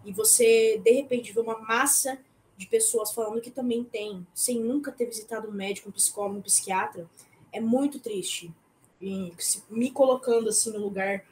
[0.05, 2.19] e você de repente vê uma massa
[2.57, 6.43] de pessoas falando que também tem, sem nunca ter visitado um médico, um psicólogo, um
[6.43, 7.09] psiquiatra,
[7.53, 8.53] é muito triste.
[9.01, 9.33] E
[9.71, 11.25] me colocando assim no lugar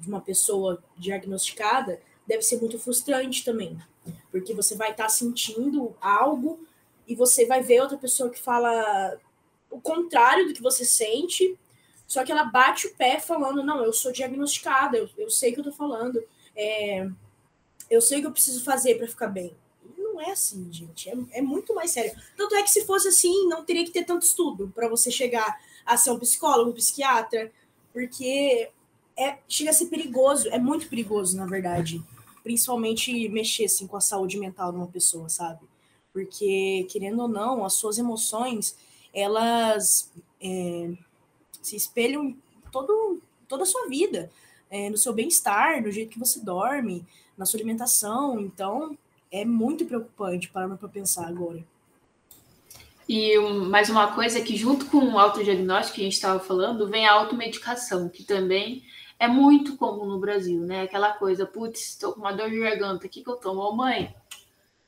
[0.00, 3.78] de uma pessoa diagnosticada, deve ser muito frustrante também,
[4.30, 6.60] porque você vai estar tá sentindo algo
[7.06, 9.18] e você vai ver outra pessoa que fala
[9.70, 11.58] o contrário do que você sente,
[12.06, 15.54] só que ela bate o pé falando: não, eu sou diagnosticada, eu, eu sei o
[15.54, 16.22] que eu tô falando,
[16.56, 17.08] é,
[17.88, 19.54] eu sei o que eu preciso fazer para ficar bem.
[19.96, 22.12] não é assim, gente, é, é muito mais sério.
[22.36, 25.60] Tanto é que se fosse assim, não teria que ter tanto estudo para você chegar
[25.84, 27.50] a ser um psicólogo, um psiquiatra,
[27.92, 28.70] porque
[29.20, 32.02] é, chega a ser perigoso, é muito perigoso, na verdade.
[32.42, 35.60] Principalmente mexer assim, com a saúde mental de uma pessoa, sabe?
[36.10, 38.78] Porque, querendo ou não, as suas emoções,
[39.12, 40.90] elas é,
[41.60, 42.34] se espelham
[42.72, 44.30] todo, toda a sua vida,
[44.70, 47.04] é, no seu bem-estar, no jeito que você dorme,
[47.36, 48.40] na sua alimentação.
[48.40, 48.96] Então,
[49.30, 51.62] é muito preocupante parando para pensar agora.
[53.06, 56.88] E mais uma coisa é que, junto com o autodiagnóstico que a gente estava falando,
[56.88, 58.82] vem a automedicação, que também
[59.20, 60.82] é muito comum no Brasil, né?
[60.82, 63.60] Aquela coisa, putz, estou com uma dor de garganta, o que, que eu tomo?
[63.60, 64.14] Ô, mãe,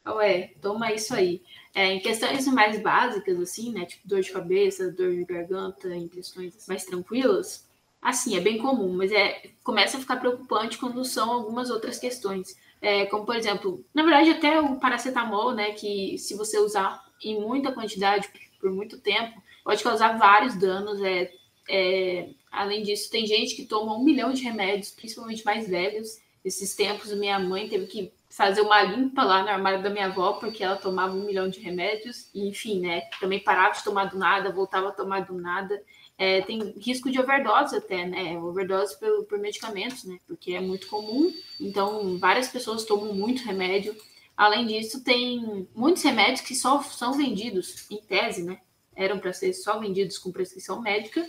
[0.07, 1.42] ué, toma isso aí.
[1.75, 3.85] É, em questões mais básicas, assim, né?
[3.85, 7.68] Tipo dor de cabeça, dor de garganta, em questões mais tranquilas,
[8.01, 12.57] assim, é bem comum, mas é, começa a ficar preocupante quando são algumas outras questões.
[12.81, 15.73] É, como, por exemplo, na verdade, até o paracetamol, né?
[15.73, 21.31] Que se você usar em muita quantidade por muito tempo, pode causar vários danos, é,
[21.69, 26.19] é, além disso, tem gente que toma um milhão de remédios, principalmente mais velhos.
[26.44, 30.35] Esses tempos, minha mãe teve que fazer uma limpa lá no armário da minha avó,
[30.35, 32.29] porque ela tomava um milhão de remédios.
[32.35, 33.03] E, enfim, né?
[33.21, 35.83] Também parava de tomar do nada, voltava a tomar do nada.
[36.19, 38.38] É, tem risco de overdose até, né?
[38.38, 40.19] Overdose por, por medicamentos, né?
[40.27, 41.33] Porque é muito comum.
[41.61, 43.96] Então, várias pessoas tomam muito remédio.
[44.37, 48.61] Além disso, tem muitos remédios que só são vendidos, em tese, né?
[48.94, 51.27] eram para ser só vendidos com prescrição médica,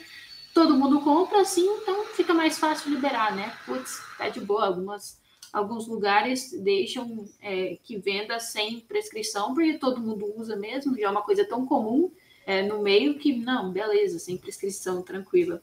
[0.54, 3.54] todo mundo compra assim, então fica mais fácil liberar, né?
[3.66, 4.68] Putz, tá de boa.
[4.68, 5.20] Algumas,
[5.52, 11.10] alguns lugares deixam é, que venda sem prescrição, porque todo mundo usa mesmo, já é
[11.10, 12.12] uma coisa tão comum
[12.46, 15.62] é, no meio que, não, beleza, sem prescrição, tranquila.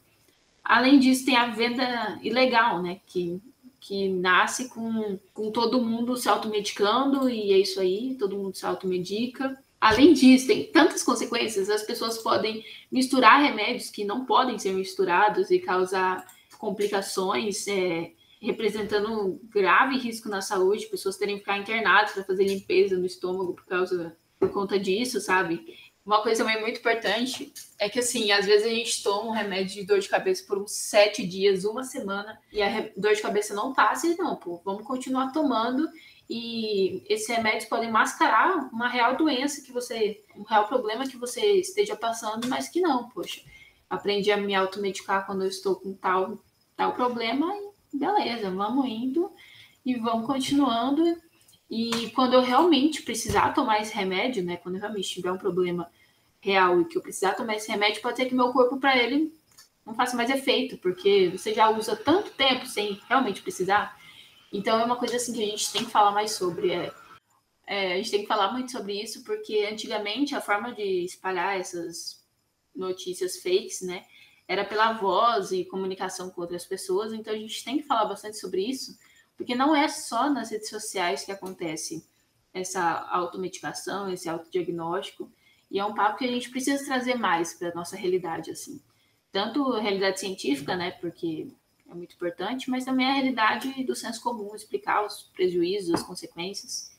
[0.65, 3.01] Além disso, tem a venda ilegal, né?
[3.07, 3.41] Que,
[3.81, 8.67] que nasce com, com todo mundo se automedicando, e é isso aí, todo mundo se
[8.67, 9.57] automedica.
[9.81, 11.71] Além disso, tem tantas consequências.
[11.71, 12.63] As pessoas podem
[12.93, 16.27] misturar remédios que não podem ser misturados e causar
[16.59, 18.13] complicações, é,
[18.43, 23.55] representando grave risco na saúde, pessoas terem que ficar internadas para fazer limpeza no estômago
[23.55, 25.77] por causa por conta disso, sabe?
[26.05, 29.75] Uma coisa também muito importante é que, assim, às vezes a gente toma um remédio
[29.75, 33.55] de dor de cabeça por uns sete dias, uma semana, e a dor de cabeça
[33.55, 35.87] não passa, e não, pô, vamos continuar tomando
[36.33, 41.55] e esses remédios podem mascarar uma real doença que você, um real problema que você
[41.57, 43.43] esteja passando, mas que não, poxa.
[43.91, 46.39] Aprendi a me automedicar quando eu estou com tal,
[46.77, 47.53] tal problema
[47.93, 49.29] e beleza, vamos indo
[49.85, 51.03] e vamos continuando.
[51.69, 55.91] E quando eu realmente precisar tomar esse remédio, né, quando eu realmente tiver um problema
[56.41, 59.35] real e que eu precisar tomar esse remédio, pode ser que meu corpo para ele
[59.85, 63.99] não faça mais efeito, porque você já usa tanto tempo sem realmente precisar
[64.53, 66.73] então é uma coisa assim que a gente tem que falar mais sobre.
[66.73, 66.93] É,
[67.67, 71.59] é, a gente tem que falar muito sobre isso, porque antigamente a forma de espalhar
[71.59, 72.21] essas
[72.75, 74.05] notícias fakes, né,
[74.49, 77.13] era pela voz e comunicação com outras pessoas.
[77.13, 78.99] Então a gente tem que falar bastante sobre isso,
[79.37, 82.05] porque não é só nas redes sociais que acontece
[82.53, 85.31] essa automedicação, esse autodiagnóstico.
[85.71, 88.83] E é um papo que a gente precisa trazer mais para a nossa realidade, assim.
[89.31, 90.91] Tanto realidade científica, né?
[90.91, 91.47] Porque
[91.91, 96.97] é muito importante, mas também a realidade do senso comum, explicar os prejuízos, as consequências.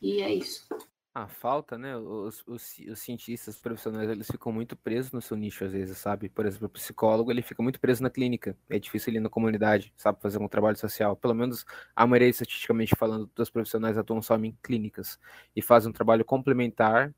[0.00, 0.66] E é isso.
[1.14, 1.96] A falta, né?
[1.96, 6.28] Os, os, os, cientistas profissionais eles ficam muito presos no seu nicho às vezes, sabe?
[6.28, 8.56] Por exemplo, o psicólogo ele fica muito preso na clínica.
[8.68, 10.20] É difícil ele ir na comunidade, sabe?
[10.20, 11.14] Fazer um trabalho social.
[11.14, 11.64] Pelo menos
[11.94, 15.18] a maioria, estatisticamente falando, dos profissionais atuam só em clínicas
[15.54, 17.14] e fazem um trabalho complementar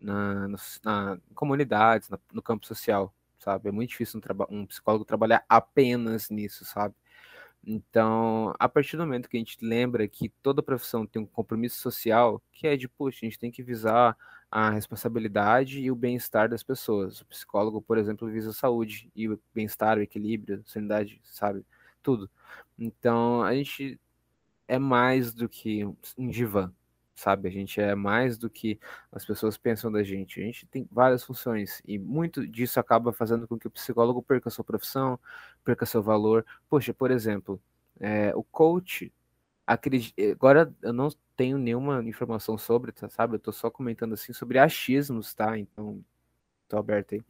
[0.00, 3.68] na, na, na comunidades, na, no campo social sabe?
[3.68, 4.20] É muito difícil
[4.50, 6.94] um, um psicólogo trabalhar apenas nisso, sabe?
[7.64, 11.80] Então, a partir do momento que a gente lembra que toda profissão tem um compromisso
[11.80, 14.16] social, que é de, poxa, a gente tem que visar
[14.50, 17.20] a responsabilidade e o bem-estar das pessoas.
[17.20, 21.64] O psicólogo, por exemplo, visa a saúde e o bem-estar, o equilíbrio, a sanidade, sabe?
[22.02, 22.28] Tudo.
[22.78, 23.98] Então, a gente
[24.66, 25.84] é mais do que
[26.18, 26.72] um divã,
[27.22, 27.48] sabe?
[27.48, 28.78] A gente é mais do que
[29.12, 30.40] as pessoas pensam da gente.
[30.40, 34.50] A gente tem várias funções e muito disso acaba fazendo com que o psicólogo perca
[34.50, 35.18] sua profissão,
[35.64, 36.44] perca seu valor.
[36.68, 37.60] Poxa, por exemplo,
[38.00, 39.12] é, o coach,
[39.66, 43.36] agora eu não tenho nenhuma informação sobre, tá, sabe?
[43.36, 45.56] Eu tô só comentando assim sobre achismos, tá?
[45.58, 46.04] Então,
[46.68, 47.22] tô aberto aí.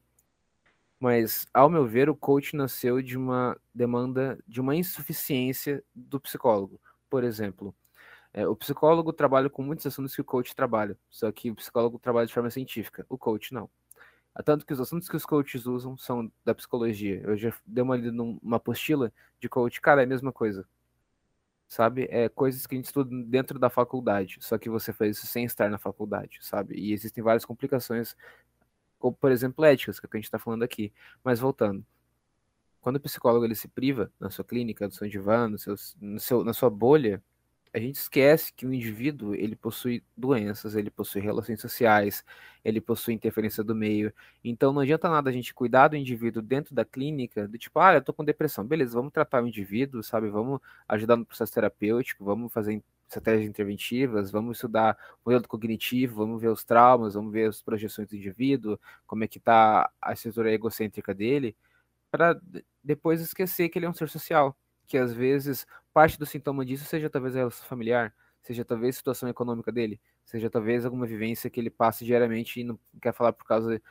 [0.98, 6.80] Mas, ao meu ver, o coach nasceu de uma demanda, de uma insuficiência do psicólogo.
[7.10, 7.74] Por exemplo,
[8.34, 11.98] é, o psicólogo trabalha com muitos assuntos que o coach trabalha, só que o psicólogo
[11.98, 13.68] trabalha de forma científica, o coach não.
[14.44, 17.20] Tanto que os assuntos que os coaches usam são da psicologia.
[17.22, 20.66] Eu já dei uma lida numa apostila de coach, cara, é a mesma coisa.
[21.68, 22.06] Sabe?
[22.10, 25.44] É coisas que a gente estuda dentro da faculdade, só que você faz isso sem
[25.44, 26.74] estar na faculdade, sabe?
[26.76, 28.16] E existem várias complicações,
[28.98, 30.92] como, por exemplo, éticas, que, é que a gente está falando aqui.
[31.24, 31.84] Mas voltando.
[32.80, 36.20] Quando o psicólogo ele se priva na sua clínica, no seu divã, no seu, no
[36.20, 37.22] seu, na sua bolha,
[37.74, 42.22] a gente esquece que o indivíduo ele possui doenças, ele possui relações sociais,
[42.62, 44.12] ele possui interferência do meio.
[44.44, 47.94] Então não adianta nada a gente cuidar do indivíduo dentro da clínica, do tipo, ah,
[47.94, 50.28] eu tô com depressão, beleza, vamos tratar o indivíduo, sabe?
[50.28, 56.40] Vamos ajudar no processo terapêutico, vamos fazer estratégias interventivas, vamos estudar o modelo cognitivo, vamos
[56.40, 60.52] ver os traumas, vamos ver as projeções do indivíduo, como é que tá a estrutura
[60.52, 61.56] egocêntrica dele,
[62.10, 62.38] para
[62.84, 64.56] depois esquecer que ele é um ser social
[64.86, 68.98] que às vezes parte do sintoma disso seja talvez a relação familiar, seja talvez a
[68.98, 73.32] situação econômica dele, seja talvez alguma vivência que ele passe diariamente e não quer falar
[73.32, 73.82] por causa de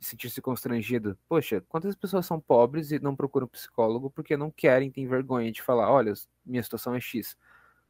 [0.00, 1.16] sentir-se constrangido.
[1.28, 5.62] Poxa, quantas pessoas são pobres e não procuram psicólogo porque não querem, têm vergonha de
[5.62, 6.12] falar, olha,
[6.44, 7.36] minha situação é X,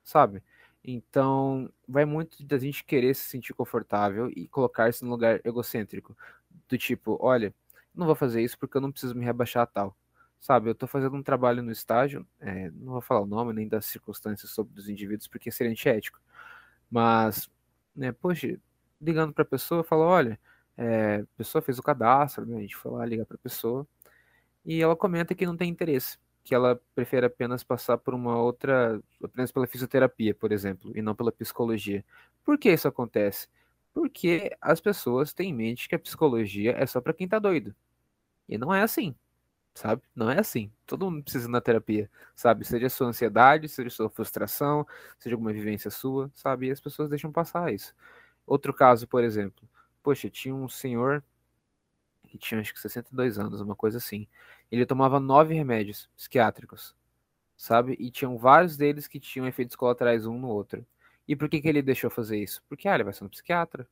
[0.03, 0.43] sabe?
[0.83, 6.17] Então, vai muito da gente querer se sentir confortável e colocar-se num lugar egocêntrico,
[6.69, 7.55] do tipo, olha,
[7.95, 9.97] não vou fazer isso porque eu não preciso me rebaixar a tal
[10.41, 13.69] sabe, eu estou fazendo um trabalho no estágio, é, não vou falar o nome nem
[13.69, 16.21] das circunstâncias sobre os indivíduos, porque seria antiético,
[16.91, 17.51] mas,
[17.95, 18.59] né, poxa,
[19.01, 20.41] ligando para a pessoa, falo, olha,
[20.77, 23.87] é, a pessoa fez o cadastro, né, a gente foi lá ligar para a pessoa,
[24.65, 29.01] e ela comenta que não tem interesse, que ela prefere apenas passar por uma outra,
[29.23, 32.05] apenas pela fisioterapia, por exemplo, e não pela psicologia.
[32.45, 33.49] Por que isso acontece?
[33.93, 37.75] Porque as pessoas têm em mente que a psicologia é só para quem tá doido.
[38.49, 39.15] E não é assim,
[39.75, 40.03] sabe?
[40.15, 40.73] Não é assim.
[40.87, 42.65] Todo mundo precisa ir na terapia, sabe?
[42.65, 44.87] Seja sua ansiedade, seja sua frustração,
[45.19, 46.69] seja alguma vivência sua, sabe?
[46.69, 47.95] E as pessoas deixam passar isso.
[48.47, 49.69] Outro caso, por exemplo,
[50.03, 51.23] poxa, tinha um senhor
[52.31, 54.27] que tinha acho que 62 anos, uma coisa assim.
[54.71, 56.95] Ele tomava nove remédios psiquiátricos,
[57.57, 57.97] sabe?
[57.99, 60.87] E tinham vários deles que tinham efeitos colaterais um no outro.
[61.27, 62.63] E por que, que ele deixou fazer isso?
[62.69, 63.89] Porque, ah, ele vai ser um psiquiatra,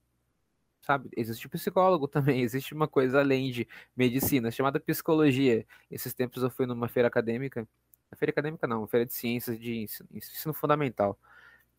[0.89, 1.11] sabe?
[1.15, 5.67] Existe psicólogo também, existe uma coisa além de medicina, chamada psicologia.
[5.91, 7.69] Esses tempos eu fui numa feira acadêmica,
[8.17, 11.19] feira acadêmica não, feira de ciências de ensino, ensino fundamental.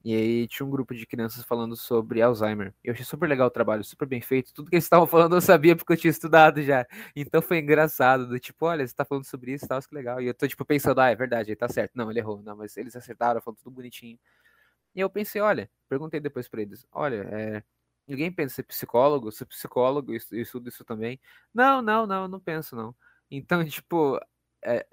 [0.05, 2.73] E aí tinha um grupo de crianças falando sobre Alzheimer.
[2.83, 4.53] Eu achei super legal o trabalho, super bem feito.
[4.53, 6.85] Tudo que eles estavam falando eu sabia porque eu tinha estudado já.
[7.15, 10.21] Então foi engraçado, do tipo, olha, você tá falando sobre isso tal, que legal.
[10.21, 11.93] E eu tô, tipo, pensando, ah, é verdade, ele tá certo.
[11.95, 12.41] Não, ele errou.
[12.43, 14.17] Não, mas eles acertaram, falando tudo bonitinho.
[14.95, 17.63] E eu pensei, olha, perguntei depois para eles, olha, é,
[18.09, 21.19] ninguém pensa ser psicólogo, ser psicólogo, isso, isso, isso também.
[21.53, 22.95] Não, não, não, não penso, não.
[23.29, 24.19] Então, tipo,
[24.63, 24.85] é,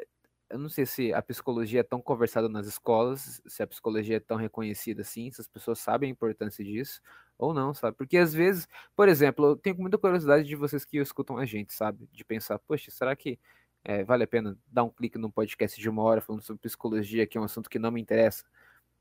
[0.50, 4.20] eu não sei se a psicologia é tão conversada nas escolas, se a psicologia é
[4.20, 7.00] tão reconhecida assim, se as pessoas sabem a importância disso
[7.38, 7.96] ou não, sabe?
[7.96, 11.72] Porque às vezes, por exemplo, eu tenho muita curiosidade de vocês que escutam a gente,
[11.72, 12.08] sabe?
[12.12, 13.38] De pensar, poxa, será que
[13.84, 17.26] é, vale a pena dar um clique num podcast de uma hora falando sobre psicologia,
[17.26, 18.44] que é um assunto que não me interessa?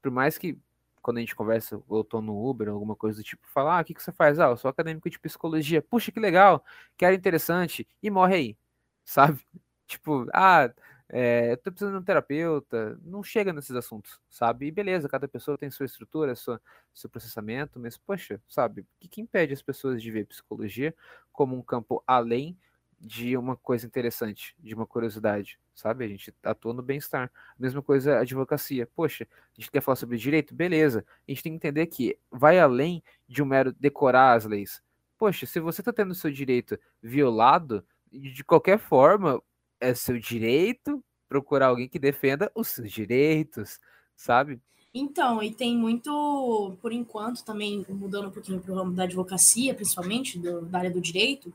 [0.02, 0.58] Por mais que
[1.06, 3.86] quando a gente conversa, eu tô no Uber, alguma coisa do tipo, falar, ah, o
[3.86, 4.40] que, que você faz?
[4.40, 5.80] Ah, eu sou acadêmico de psicologia.
[5.80, 6.66] Puxa, que legal,
[6.98, 8.58] que era interessante, e morre aí,
[9.06, 9.40] sabe?
[9.88, 10.74] Tipo, ah,
[11.08, 14.66] é, eu tô precisando de um terapeuta, não chega nesses assuntos, sabe?
[14.66, 16.60] E beleza, cada pessoa tem sua estrutura, sua,
[16.92, 20.96] seu processamento, mas, poxa, sabe, o que, que impede as pessoas de ver psicologia
[21.32, 22.58] como um campo além
[23.00, 26.06] de uma coisa interessante, de uma curiosidade, sabe?
[26.06, 27.32] A gente atua no bem-estar.
[27.60, 28.88] Mesma coisa a advocacia.
[28.96, 30.56] Poxa, a gente quer falar sobre direito?
[30.56, 31.06] Beleza.
[31.28, 34.82] A gente tem que entender que vai além de um mero decorar as leis.
[35.18, 39.42] Poxa, se você está tendo o seu direito violado, de qualquer forma,
[39.80, 43.80] é seu direito procurar alguém que defenda os seus direitos,
[44.16, 44.62] sabe?
[44.94, 49.76] Então, e tem muito, por enquanto, também mudando um pouquinho para o ramo da advocacia,
[49.76, 51.54] principalmente, do, da área do direito,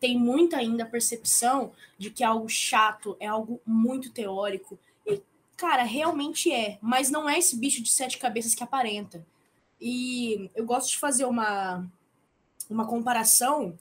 [0.00, 4.78] tem muita ainda percepção de que algo chato é algo muito teórico.
[5.06, 5.20] E,
[5.56, 9.24] cara, realmente é, mas não é esse bicho de sete cabeças que aparenta.
[9.80, 11.88] E eu gosto de fazer uma,
[12.68, 13.76] uma comparação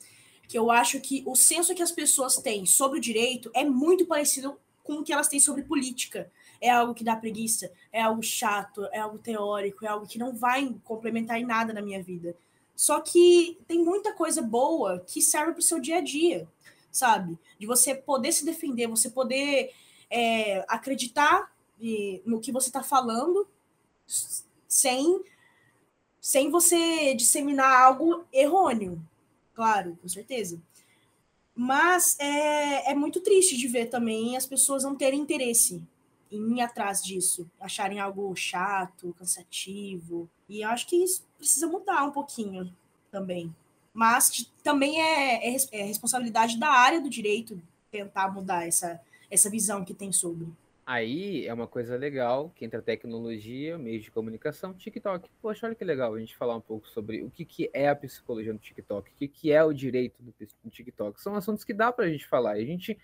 [0.47, 4.05] que eu acho que o senso que as pessoas têm sobre o direito é muito
[4.05, 6.31] parecido com o que elas têm sobre política.
[6.59, 10.33] É algo que dá preguiça, é algo chato, é algo teórico, é algo que não
[10.33, 12.35] vai complementar em nada na minha vida.
[12.77, 16.47] Só que tem muita coisa boa que serve para o seu dia a dia,
[16.91, 17.35] sabe?
[17.57, 19.73] De você poder se defender, você poder
[20.11, 21.51] é, acreditar
[22.23, 23.47] no que você está falando
[24.67, 25.23] sem,
[26.21, 29.03] sem você disseminar algo errôneo,
[29.55, 30.61] claro, com certeza.
[31.55, 35.81] Mas é, é muito triste de ver também as pessoas não terem interesse
[36.31, 40.29] em ir atrás disso, acharem algo chato, cansativo.
[40.47, 42.73] E eu acho que isso precisa mudar um pouquinho
[43.11, 43.53] também.
[43.93, 49.83] Mas também é, é, é responsabilidade da área do direito tentar mudar essa, essa visão
[49.83, 50.47] que tem sobre.
[50.87, 55.29] Aí é uma coisa legal que entra tecnologia, meios de comunicação, TikTok.
[55.41, 57.95] Poxa, olha que legal a gente falar um pouco sobre o que, que é a
[57.95, 60.15] psicologia no TikTok, o que, que é o direito
[60.63, 61.21] no TikTok.
[61.21, 62.51] São assuntos que dá para a gente falar.
[62.51, 62.97] A gente,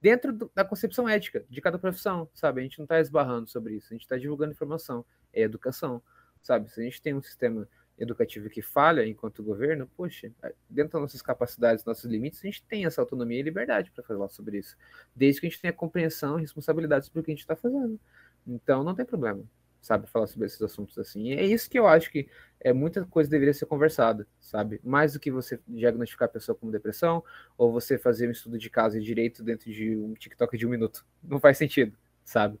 [0.00, 2.60] dentro do, da concepção ética de cada profissão, sabe?
[2.60, 6.00] A gente não está esbarrando sobre isso, a gente está divulgando informação, é educação,
[6.44, 6.70] sabe?
[6.70, 7.66] Se a gente tem um sistema
[7.98, 10.30] educativo que falha enquanto governo, poxa,
[10.68, 14.28] dentro das nossas capacidades, nossos limites, a gente tem essa autonomia e liberdade para falar
[14.28, 14.76] sobre isso,
[15.14, 17.98] desde que a gente tenha compreensão e sobre o que a gente está fazendo.
[18.46, 19.42] Então, não tem problema,
[19.80, 21.28] sabe, falar sobre esses assuntos assim.
[21.28, 22.28] E é isso que eu acho que
[22.60, 24.80] é muita coisa deveria ser conversada, sabe?
[24.82, 27.22] Mais do que você diagnosticar a pessoa com depressão
[27.56, 30.70] ou você fazer um estudo de caso e direito dentro de um TikTok de um
[30.70, 31.06] minuto.
[31.22, 32.58] Não faz sentido, sabe?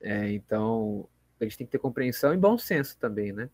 [0.00, 1.08] É, então,
[1.44, 3.48] a gente tem que ter compreensão e bom senso também, né?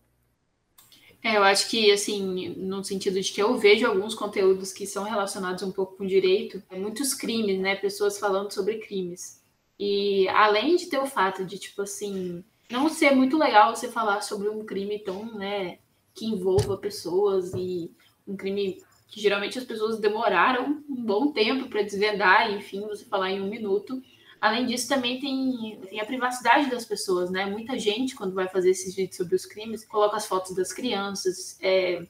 [1.21, 5.03] É, eu acho que, assim, no sentido de que eu vejo alguns conteúdos que são
[5.03, 7.75] relacionados um pouco com direito, é muitos crimes, né?
[7.75, 9.41] Pessoas falando sobre crimes.
[9.77, 14.21] E além de ter o fato de, tipo assim, não ser muito legal você falar
[14.21, 15.79] sobre um crime tão, né,
[16.13, 17.91] que envolva pessoas e
[18.27, 23.31] um crime que geralmente as pessoas demoraram um bom tempo para desvendar, enfim, você falar
[23.31, 24.01] em um minuto.
[24.41, 27.45] Além disso, também tem, tem a privacidade das pessoas, né?
[27.45, 31.57] Muita gente, quando vai fazer esses vídeos sobre os crimes, coloca as fotos das crianças,
[31.61, 32.07] é,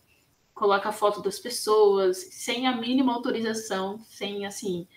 [0.54, 4.88] coloca a foto das pessoas, sem a mínima autorização, sem, assim,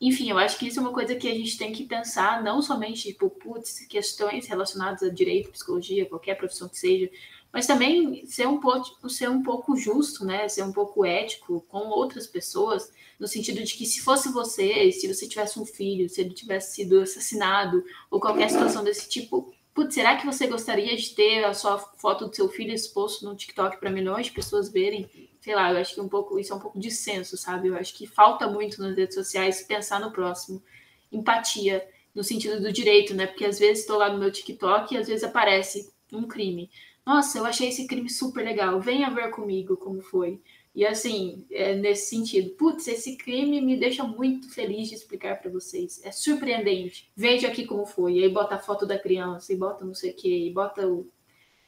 [0.00, 2.62] Enfim, eu acho que isso é uma coisa que a gente tem que pensar, não
[2.62, 7.10] somente, tipo, putz, questões relacionadas a direito, psicologia, qualquer profissão que seja,
[7.52, 10.48] mas também ser um pouco, ser um pouco justo, né?
[10.48, 15.12] Ser um pouco ético com outras pessoas, no sentido de que se fosse você, se
[15.12, 19.94] você tivesse um filho, se ele tivesse sido assassinado ou qualquer situação desse tipo, putz,
[19.94, 23.78] será que você gostaria de ter a sua foto do seu filho exposto no TikTok
[23.78, 25.08] para milhões de pessoas verem?
[25.40, 27.68] Sei lá, eu acho que um pouco isso é um pouco de senso, sabe?
[27.68, 30.62] Eu acho que falta muito nas redes sociais pensar no próximo,
[31.10, 33.26] empatia no sentido do direito, né?
[33.26, 36.70] Porque às vezes estou lá no meu TikTok e às vezes aparece um crime
[37.04, 40.40] nossa, eu achei esse crime super legal, venha ver comigo como foi.
[40.74, 45.50] E assim, é nesse sentido, putz, esse crime me deixa muito feliz de explicar para
[45.50, 46.00] vocês.
[46.04, 47.10] É surpreendente.
[47.16, 48.14] Veja aqui como foi.
[48.14, 50.86] E aí bota a foto da criança, e bota não sei o quê, e bota
[50.86, 51.10] o,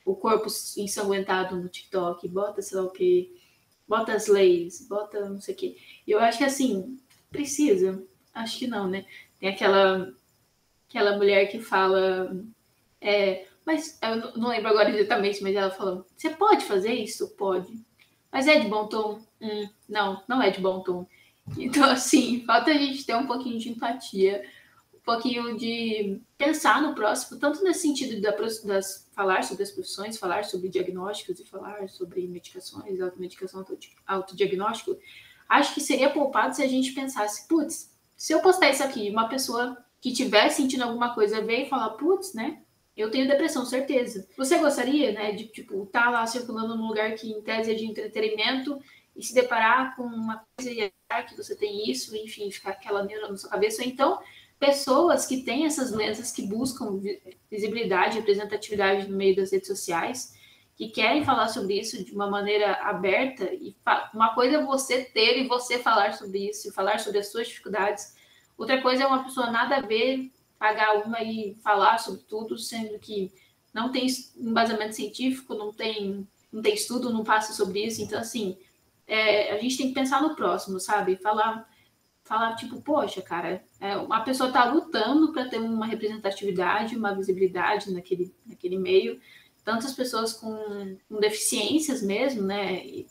[0.04, 3.32] o corpo ensanguentado no TikTok, bota sei lá o quê,
[3.88, 5.76] bota as leis, bota não sei o quê.
[6.06, 6.98] E eu acho que assim,
[7.30, 8.02] precisa.
[8.32, 9.04] Acho que não, né?
[9.38, 10.14] Tem aquela,
[10.88, 12.36] aquela mulher que fala.
[13.00, 17.28] É, mas eu não lembro agora exatamente, mas ela falou: você pode fazer isso?
[17.36, 17.72] Pode.
[18.30, 19.20] Mas é de bom tom?
[19.40, 21.06] Hum, não, não é de bom tom.
[21.56, 24.42] Então, assim, falta a gente ter um pouquinho de empatia,
[24.94, 30.18] um pouquinho de pensar no próximo, tanto nesse sentido da, das falar sobre as profissões,
[30.18, 33.64] falar sobre diagnósticos e falar sobre medicações, automedicação,
[34.06, 34.98] autodiagnóstico.
[35.48, 39.28] Acho que seria poupado se a gente pensasse, putz, se eu postar isso aqui, uma
[39.28, 42.61] pessoa que estiver sentindo alguma coisa veio e falar, putz, né?
[42.96, 44.28] Eu tenho depressão, certeza.
[44.36, 47.74] Você gostaria, né, de, tipo, estar tá lá circulando num lugar que, em tese, é
[47.74, 48.78] de entretenimento
[49.16, 53.02] e se deparar com uma coisa e achar que você tem isso, enfim, ficar aquela
[53.02, 53.82] neura na sua cabeça.
[53.82, 54.20] Ou então,
[54.58, 57.00] pessoas que têm essas doenças que buscam
[57.50, 60.38] visibilidade, representatividade no meio das redes sociais,
[60.76, 63.44] que querem falar sobre isso de uma maneira aberta.
[63.52, 63.74] E
[64.14, 67.48] uma coisa é você ter e você falar sobre isso, e falar sobre as suas
[67.48, 68.16] dificuldades.
[68.56, 70.30] Outra coisa é uma pessoa nada a ver
[70.62, 73.32] pagar uma e falar sobre tudo, sendo que
[73.74, 74.06] não tem
[74.36, 78.00] embasamento científico, não tem, não tem estudo, não passa sobre isso.
[78.00, 78.56] Então, assim,
[79.04, 81.16] é, a gente tem que pensar no próximo, sabe?
[81.16, 81.68] Falar,
[82.22, 87.92] falar tipo, poxa, cara, é, uma pessoa está lutando para ter uma representatividade, uma visibilidade
[87.92, 89.20] naquele, naquele meio.
[89.64, 92.86] Tantas pessoas com, com deficiências mesmo, né?
[92.86, 93.08] E,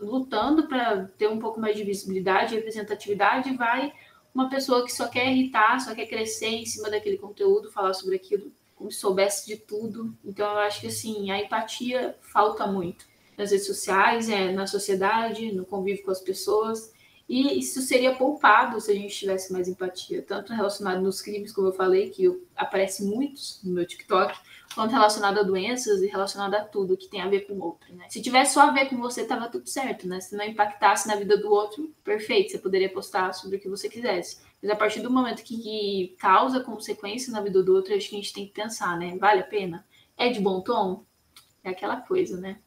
[0.00, 3.92] lutando para ter um pouco mais de visibilidade e representatividade, vai
[4.34, 8.16] uma pessoa que só quer irritar, só quer crescer em cima daquele conteúdo, falar sobre
[8.16, 10.14] aquilo como se soubesse de tudo.
[10.24, 13.06] Então eu acho que assim, a empatia falta muito
[13.38, 16.92] nas redes sociais, é, na sociedade, no convívio com as pessoas.
[17.28, 21.68] E isso seria poupado se a gente tivesse mais empatia, tanto relacionado nos crimes, como
[21.68, 24.38] eu falei, que aparece muitos no meu TikTok,
[24.74, 27.94] quanto relacionado a doenças e relacionado a tudo que tem a ver com o outro,
[27.94, 28.06] né?
[28.08, 30.20] Se tivesse só a ver com você, tava tudo certo, né?
[30.20, 33.88] Se não impactasse na vida do outro, perfeito, você poderia postar sobre o que você
[33.88, 34.38] quisesse.
[34.60, 38.16] Mas a partir do momento que, que causa consequência na vida do outro, acho que
[38.16, 39.16] a gente tem que pensar, né?
[39.16, 39.86] Vale a pena?
[40.16, 41.04] É de bom tom?
[41.62, 42.58] É aquela coisa, né?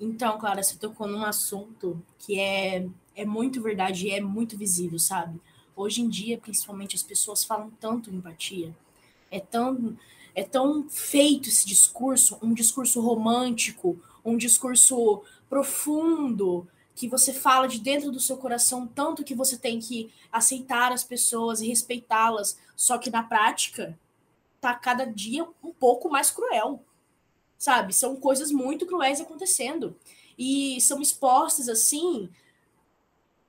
[0.00, 4.98] Então, Clara, você tocou num assunto que é, é muito verdade e é muito visível,
[4.98, 5.40] sabe?
[5.74, 8.74] Hoje em dia, principalmente, as pessoas falam tanto empatia.
[9.30, 9.96] É tão
[10.36, 17.80] é tão feito esse discurso, um discurso romântico, um discurso profundo, que você fala de
[17.80, 22.98] dentro do seu coração, tanto que você tem que aceitar as pessoas e respeitá-las, só
[22.98, 23.98] que na prática
[24.60, 26.84] tá cada dia um pouco mais cruel.
[27.56, 27.94] Sabe?
[27.94, 29.96] São coisas muito cruéis acontecendo.
[30.38, 32.28] E são expostas assim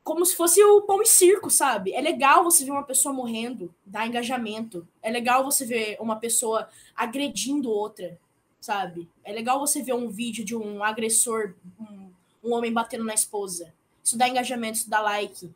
[0.08, 1.92] como se fosse o pão e circo, sabe?
[1.92, 4.88] É legal você ver uma pessoa morrendo, dar engajamento.
[5.02, 8.18] É legal você ver uma pessoa agredindo outra,
[8.62, 9.10] sabe?
[9.22, 12.10] É legal você ver um vídeo de um agressor, um,
[12.42, 13.74] um homem batendo na esposa.
[14.02, 15.54] Isso dá engajamento, isso dá like.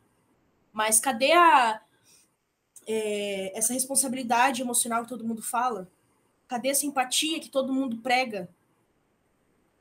[0.74, 1.82] Mas cadê a
[2.86, 5.90] é, essa responsabilidade emocional que todo mundo fala?
[6.50, 8.50] Cadê essa empatia que todo mundo prega?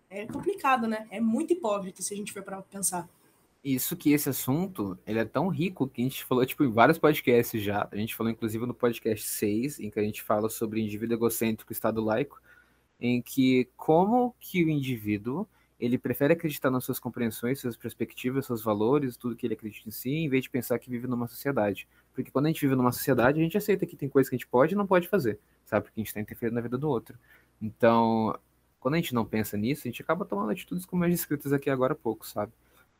[0.09, 1.09] É complicado, né?
[1.11, 3.09] É muito hipócrita se a gente for para pensar.
[3.63, 6.99] Isso que esse assunto, ele é tão rico que a gente falou, tipo, em vários
[6.99, 7.87] podcasts já.
[7.93, 11.71] A gente falou, inclusive, no podcast 6, em que a gente fala sobre indivíduo egocêntrico
[11.71, 12.41] e estado laico,
[12.99, 15.47] em que como que o indivíduo,
[15.79, 19.93] ele prefere acreditar nas suas compreensões, suas perspectivas, seus valores, tudo que ele acredita em
[19.93, 21.87] si, em vez de pensar que vive numa sociedade.
[22.15, 24.39] Porque quando a gente vive numa sociedade, a gente aceita que tem coisas que a
[24.39, 25.85] gente pode e não pode fazer, sabe?
[25.85, 27.19] Porque a gente está interferindo na vida do outro.
[27.61, 28.39] Então,
[28.79, 31.69] quando a gente não pensa nisso, a gente acaba tomando atitudes como as descritas aqui
[31.69, 32.53] agora há pouco, sabe?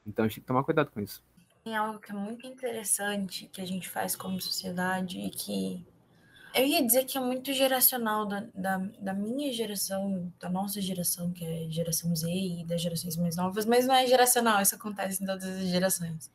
[0.07, 1.23] Então a gente tem que tomar cuidado com isso.
[1.63, 5.87] Tem algo que é muito interessante que a gente faz como sociedade e que
[6.55, 11.31] eu ia dizer que é muito geracional da, da, da, minha geração, da nossa geração,
[11.33, 15.23] que é geração Z e das gerações mais novas, mas não é geracional, isso acontece
[15.23, 16.31] em todas as gerações.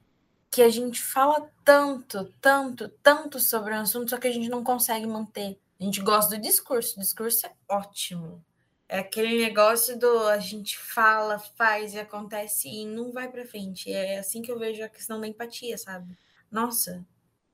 [0.50, 4.64] que a gente fala tanto, tanto, tanto sobre um assunto, só que a gente não
[4.64, 5.60] consegue manter.
[5.80, 8.42] A gente gosta do discurso, o discurso é ótimo.
[8.88, 13.92] É aquele negócio do a gente fala, faz e acontece e não vai para frente.
[13.92, 16.16] É assim que eu vejo a questão da empatia, sabe?
[16.52, 17.06] Nossa,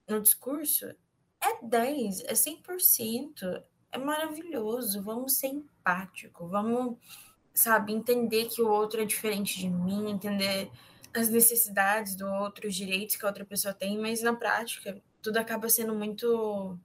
[0.07, 0.93] no discurso
[1.41, 5.01] é 10, é 100%, é maravilhoso.
[5.01, 6.97] Vamos ser empático, vamos,
[7.53, 10.69] sabe, entender que o outro é diferente de mim, entender
[11.13, 15.37] as necessidades do outro, os direitos que a outra pessoa tem, mas na prática tudo
[15.37, 16.77] acaba sendo muito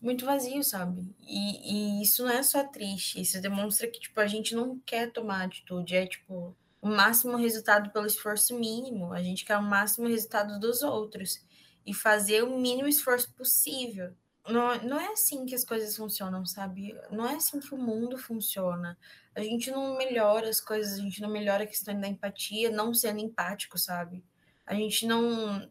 [0.00, 1.04] muito vazio, sabe?
[1.20, 5.10] E, e isso não é só triste, isso demonstra que tipo a gente não quer
[5.10, 10.06] tomar atitude, é tipo o máximo resultado pelo esforço mínimo, a gente quer o máximo
[10.06, 11.44] resultado dos outros
[11.84, 14.14] e fazer o mínimo esforço possível.
[14.46, 16.94] Não, não é assim que as coisas funcionam, sabe?
[17.10, 18.96] Não é assim que o mundo funciona.
[19.34, 22.94] A gente não melhora as coisas, a gente não melhora a questão da empatia não
[22.94, 24.24] sendo empático, sabe?
[24.66, 25.70] A gente não.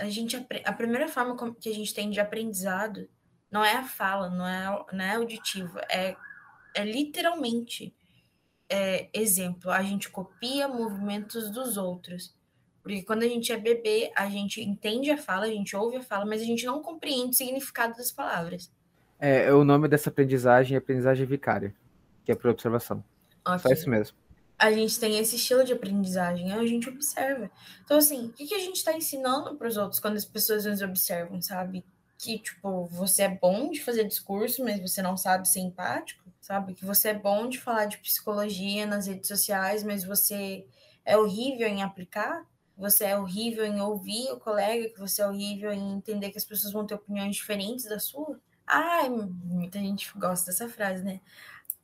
[0.00, 3.08] A, gente, a primeira forma que a gente tem de aprendizado
[3.50, 6.16] não é a fala, não é, não é auditiva, é,
[6.74, 7.94] é literalmente
[8.68, 9.70] é, exemplo.
[9.70, 12.36] A gente copia movimentos dos outros.
[12.82, 16.02] Porque quando a gente é bebê, a gente entende a fala, a gente ouve a
[16.02, 18.72] fala, mas a gente não compreende o significado das palavras.
[19.18, 21.74] É, o nome dessa aprendizagem é aprendizagem vicária
[22.28, 23.02] que é por observação.
[23.42, 23.58] Okay.
[23.58, 24.14] Só isso mesmo.
[24.58, 27.50] A gente tem esse estilo de aprendizagem, a gente observa.
[27.82, 30.66] Então, assim, o que, que a gente está ensinando para os outros quando as pessoas
[30.66, 31.82] nos observam, sabe?
[32.18, 36.74] Que, tipo, você é bom de fazer discurso, mas você não sabe ser empático, sabe?
[36.74, 40.66] Que você é bom de falar de psicologia nas redes sociais, mas você
[41.04, 42.44] é horrível em aplicar.
[42.76, 46.44] Você é horrível em ouvir o colega, que você é horrível em entender que as
[46.44, 48.40] pessoas vão ter opiniões diferentes da sua.
[48.66, 51.20] Ah, muita gente gosta dessa frase, né?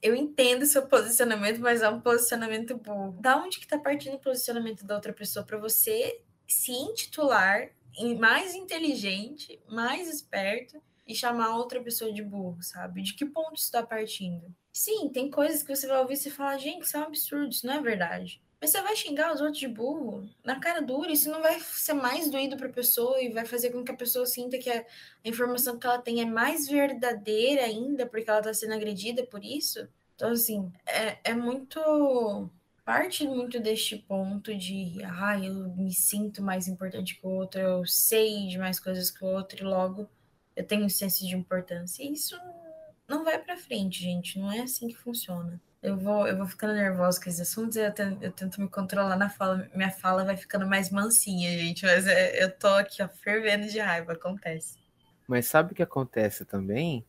[0.04, 3.16] eu entendo seu posicionamento, mas é um posicionamento burro.
[3.20, 7.70] Da onde que tá partindo o posicionamento da outra pessoa para você se intitular
[8.18, 13.02] mais inteligente, mais esperto e chamar outra pessoa de burro, sabe?
[13.02, 14.54] De que ponto isso tá partindo?
[14.72, 17.48] Sim, tem coisas que você vai ouvir e você fala, gente, isso é um absurdo,
[17.50, 18.42] isso não é verdade.
[18.60, 21.92] Mas você vai xingar os outros de burro na cara dura, isso não vai ser
[21.92, 24.80] mais doído para a pessoa e vai fazer com que a pessoa sinta que a,
[24.80, 29.44] a informação que ela tem é mais verdadeira ainda porque ela está sendo agredida por
[29.44, 29.86] isso.
[30.14, 31.78] Então, assim, é, é muito.
[32.84, 37.86] Parte muito deste ponto de, ah, eu me sinto mais importante que o outro, eu
[37.86, 40.08] sei de mais coisas que o outro, e logo
[40.54, 42.02] eu tenho um senso de importância.
[42.02, 42.38] E isso
[43.08, 44.38] não vai para frente, gente.
[44.38, 45.60] Não é assim que funciona.
[45.82, 49.16] Eu vou, eu vou ficando nervosa com esses assuntos, eu tento, eu tento me controlar
[49.16, 49.68] na fala.
[49.74, 51.84] Minha fala vai ficando mais mansinha, gente.
[51.84, 54.78] Mas é, eu tô aqui, ó, fervendo de raiva, acontece.
[55.26, 57.04] Mas sabe o que acontece também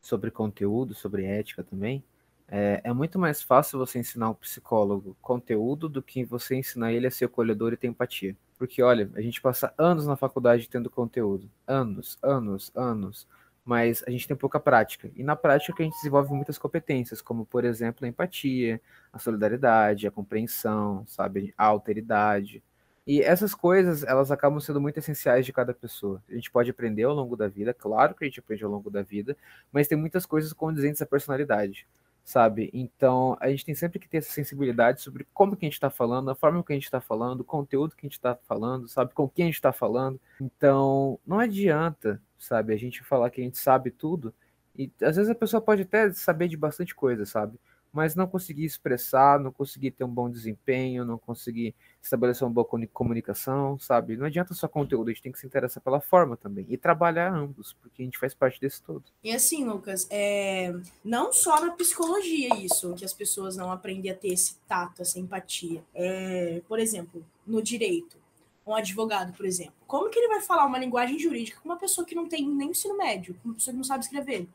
[0.00, 2.04] sobre conteúdo, sobre ética também?
[2.48, 7.06] É, é, muito mais fácil você ensinar um psicólogo conteúdo do que você ensinar ele
[7.06, 8.36] a ser acolhedor e ter empatia.
[8.56, 11.50] Porque, olha, a gente passa anos na faculdade tendo conteúdo.
[11.66, 13.26] Anos, anos, anos.
[13.64, 15.10] Mas a gente tem pouca prática.
[15.16, 18.80] E na prática a gente desenvolve muitas competências, como, por exemplo, a empatia,
[19.12, 22.62] a solidariedade, a compreensão, sabe, a alteridade.
[23.06, 26.22] E essas coisas, elas acabam sendo muito essenciais de cada pessoa.
[26.28, 28.90] A gente pode aprender ao longo da vida, claro que a gente aprende ao longo
[28.90, 29.36] da vida,
[29.72, 31.86] mas tem muitas coisas condizentes à personalidade
[32.26, 32.68] sabe?
[32.74, 35.88] Então, a gente tem sempre que ter essa sensibilidade sobre como que a gente está
[35.88, 38.88] falando, a forma que a gente está falando, o conteúdo que a gente está falando,
[38.88, 39.14] sabe?
[39.14, 40.20] Com quem a gente está falando.
[40.40, 44.34] Então, não adianta, sabe, a gente falar que a gente sabe tudo,
[44.76, 47.60] e às vezes a pessoa pode até saber de bastante coisa, sabe?
[47.96, 52.68] Mas não conseguir expressar, não conseguir ter um bom desempenho, não conseguir estabelecer uma boa
[52.92, 54.18] comunicação, sabe?
[54.18, 57.32] Não adianta só conteúdo, a gente tem que se interessar pela forma também e trabalhar
[57.32, 59.02] ambos, porque a gente faz parte desse todo.
[59.24, 60.74] E assim, Lucas, é...
[61.02, 65.18] não só na psicologia isso, que as pessoas não aprendem a ter esse tato, essa
[65.18, 65.82] empatia.
[65.94, 66.60] É...
[66.68, 68.18] Por exemplo, no direito,
[68.66, 72.06] um advogado, por exemplo, como que ele vai falar uma linguagem jurídica com uma pessoa
[72.06, 74.46] que não tem nem ensino médio, com uma pessoa que não sabe escrever,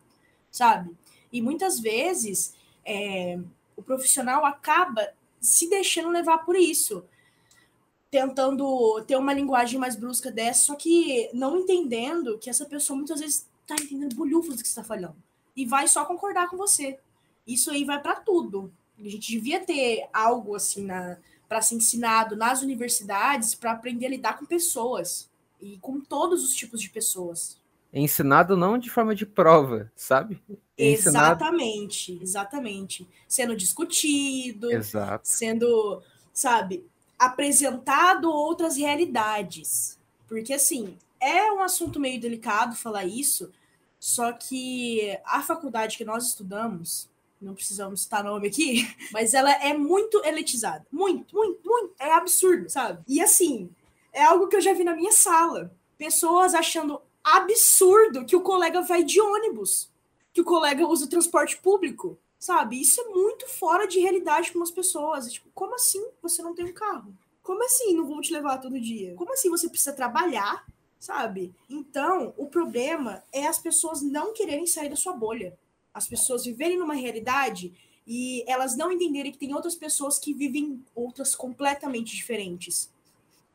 [0.52, 0.96] sabe?
[1.34, 2.54] E muitas vezes
[2.86, 3.40] é,
[3.76, 5.10] o profissional acaba
[5.40, 7.04] se deixando levar por isso,
[8.10, 13.20] tentando ter uma linguagem mais brusca dessa, só que não entendendo que essa pessoa muitas
[13.20, 15.16] vezes está entendendo bolhufas do que está falando
[15.56, 17.00] e vai só concordar com você.
[17.46, 18.72] Isso aí vai para tudo.
[19.00, 20.88] A gente devia ter algo assim
[21.48, 25.30] para ser ensinado nas universidades para aprender a lidar com pessoas
[25.60, 27.61] e com todos os tipos de pessoas
[27.94, 30.42] é ensinado não de forma de prova, sabe?
[30.78, 33.08] É exatamente, exatamente.
[33.28, 35.28] Sendo discutido, Exato.
[35.28, 36.02] sendo,
[36.34, 36.86] sabe,
[37.20, 40.00] apresentado outras realidades.
[40.28, 43.52] Porque, assim, é um assunto meio delicado falar isso,
[44.00, 47.10] só que a faculdade que nós estudamos,
[47.42, 50.86] não precisamos citar nome aqui, mas ela é muito elitizada.
[50.92, 51.94] Muito, muito, muito.
[52.00, 53.04] É absurdo, sabe?
[53.08, 53.70] E assim,
[54.14, 55.72] É algo que eu já vi na minha sala.
[55.98, 59.90] Pessoas achando absurdo que o colega vai de ônibus,
[60.34, 62.82] que o colega usa o transporte público, sabe?
[62.82, 65.32] Isso é muito fora de realidade para umas pessoas.
[65.32, 67.14] Tipo, como assim você não tem um carro?
[67.44, 69.14] Como assim não vou te levar todo dia?
[69.16, 70.66] Como assim você precisa trabalhar,
[71.00, 71.54] sabe?
[71.70, 75.58] Então, o problema é as pessoas não quererem sair da sua bolha.
[75.94, 77.74] As pessoas viverem numa realidade
[78.08, 82.90] e elas não entenderem que tem outras pessoas que vivem outras completamente diferentes.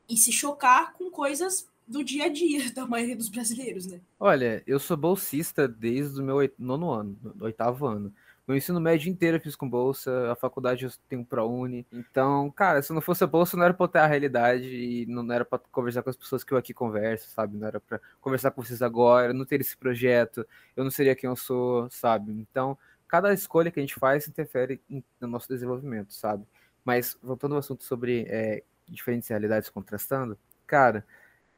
[0.08, 4.00] E se chocar com coisas do dia a dia da maioria dos brasileiros, né?
[4.18, 8.12] Olha, eu sou bolsista desde o meu nono ano, oitavo ano.
[8.46, 11.84] Meu ensino médio inteiro eu fiz com bolsa, a faculdade eu tenho ProUni.
[11.92, 15.32] Então, cara, se não fosse a bolsa, não era pra ter a realidade e não
[15.32, 17.56] era pra conversar com as pessoas que eu aqui converso, sabe?
[17.56, 21.28] Não era pra conversar com vocês agora, não ter esse projeto, eu não seria quem
[21.28, 22.30] eu sou, sabe?
[22.32, 22.78] Então,
[23.08, 24.80] cada escolha que a gente faz interfere
[25.20, 26.46] no nosso desenvolvimento, sabe?
[26.84, 31.04] Mas, voltando ao assunto sobre é, diferentes realidades contrastando, cara,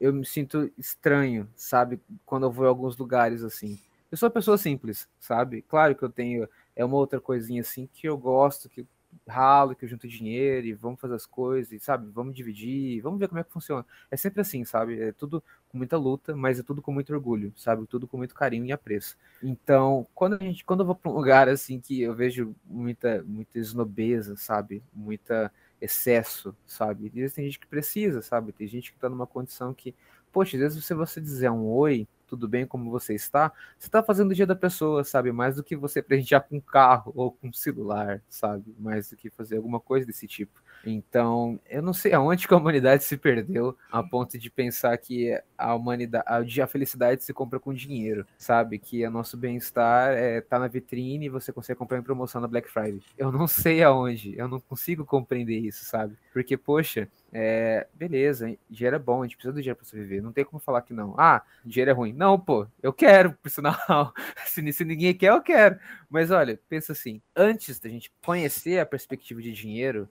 [0.01, 2.01] eu me sinto estranho, sabe?
[2.24, 3.78] Quando eu vou em alguns lugares assim.
[4.11, 5.62] Eu sou uma pessoa simples, sabe?
[5.62, 8.86] Claro que eu tenho é uma outra coisinha assim que eu gosto, que
[9.26, 12.11] ralo, que eu junto dinheiro e vamos fazer as coisas, sabe?
[12.12, 13.84] Vamos dividir, vamos ver como é que funciona.
[14.11, 15.01] É sempre assim, sabe?
[15.01, 17.86] É tudo com muita luta, mas é tudo com muito orgulho, sabe?
[17.86, 19.16] Tudo com muito carinho e apreço.
[19.42, 23.22] Então, quando a gente, quando eu vou para um lugar assim que eu vejo muita,
[23.26, 24.82] muita esnobeza, sabe?
[24.94, 27.07] Muita excesso, sabe?
[27.07, 28.53] E tem gente que precisa, sabe?
[28.53, 29.95] Tem gente que está numa condição que,
[30.33, 34.03] poxa, às vezes se você dizer um oi, tudo bem, como você está, você está
[34.03, 35.33] fazendo o dia da pessoa, sabe?
[35.33, 38.74] Mais do que você presentear com um carro ou com um celular, sabe?
[38.79, 40.61] Mais do que fazer alguma coisa desse tipo.
[40.85, 45.39] Então, eu não sei aonde que a humanidade se perdeu a ponto de pensar que
[45.57, 48.79] a humanidade, a felicidade se compra com dinheiro, sabe?
[48.79, 52.49] Que o nosso bem-estar é, tá na vitrine e você consegue comprar em promoção na
[52.49, 53.03] Black Friday.
[53.16, 56.16] Eu não sei aonde, eu não consigo compreender isso, sabe?
[56.33, 60.22] Porque, poxa, é, beleza, dinheiro é bom, a gente precisa do dinheiro para sobreviver.
[60.22, 61.14] Não tem como falar que não.
[61.18, 62.12] Ah, dinheiro é ruim.
[62.12, 63.76] Não, pô, eu quero, por sinal.
[64.47, 65.79] se, se ninguém quer, eu quero.
[66.09, 70.09] Mas olha, pensa assim: antes da gente conhecer a perspectiva de dinheiro,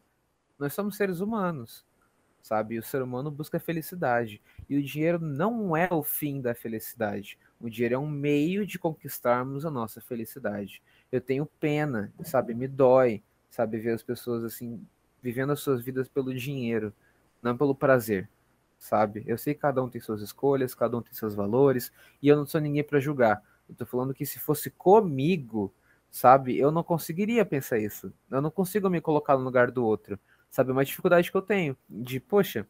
[0.59, 1.85] nós somos seres humanos,
[2.41, 2.77] sabe?
[2.79, 4.41] O ser humano busca felicidade.
[4.69, 7.37] E o dinheiro não é o fim da felicidade.
[7.59, 10.81] O dinheiro é um meio de conquistarmos a nossa felicidade.
[11.11, 12.53] Eu tenho pena, sabe?
[12.53, 13.79] Me dói, sabe?
[13.79, 14.85] Ver as pessoas assim
[15.21, 16.93] vivendo as suas vidas pelo dinheiro
[17.41, 18.29] não pelo prazer,
[18.77, 19.23] sabe?
[19.25, 21.91] Eu sei que cada um tem suas escolhas, cada um tem seus valores,
[22.21, 23.43] e eu não sou ninguém para julgar.
[23.69, 25.73] Eu tô falando que se fosse comigo,
[26.09, 28.11] sabe, eu não conseguiria pensar isso.
[28.29, 30.19] Eu não consigo me colocar no lugar do outro.
[30.49, 32.67] Sabe, é uma dificuldade que eu tenho de, poxa,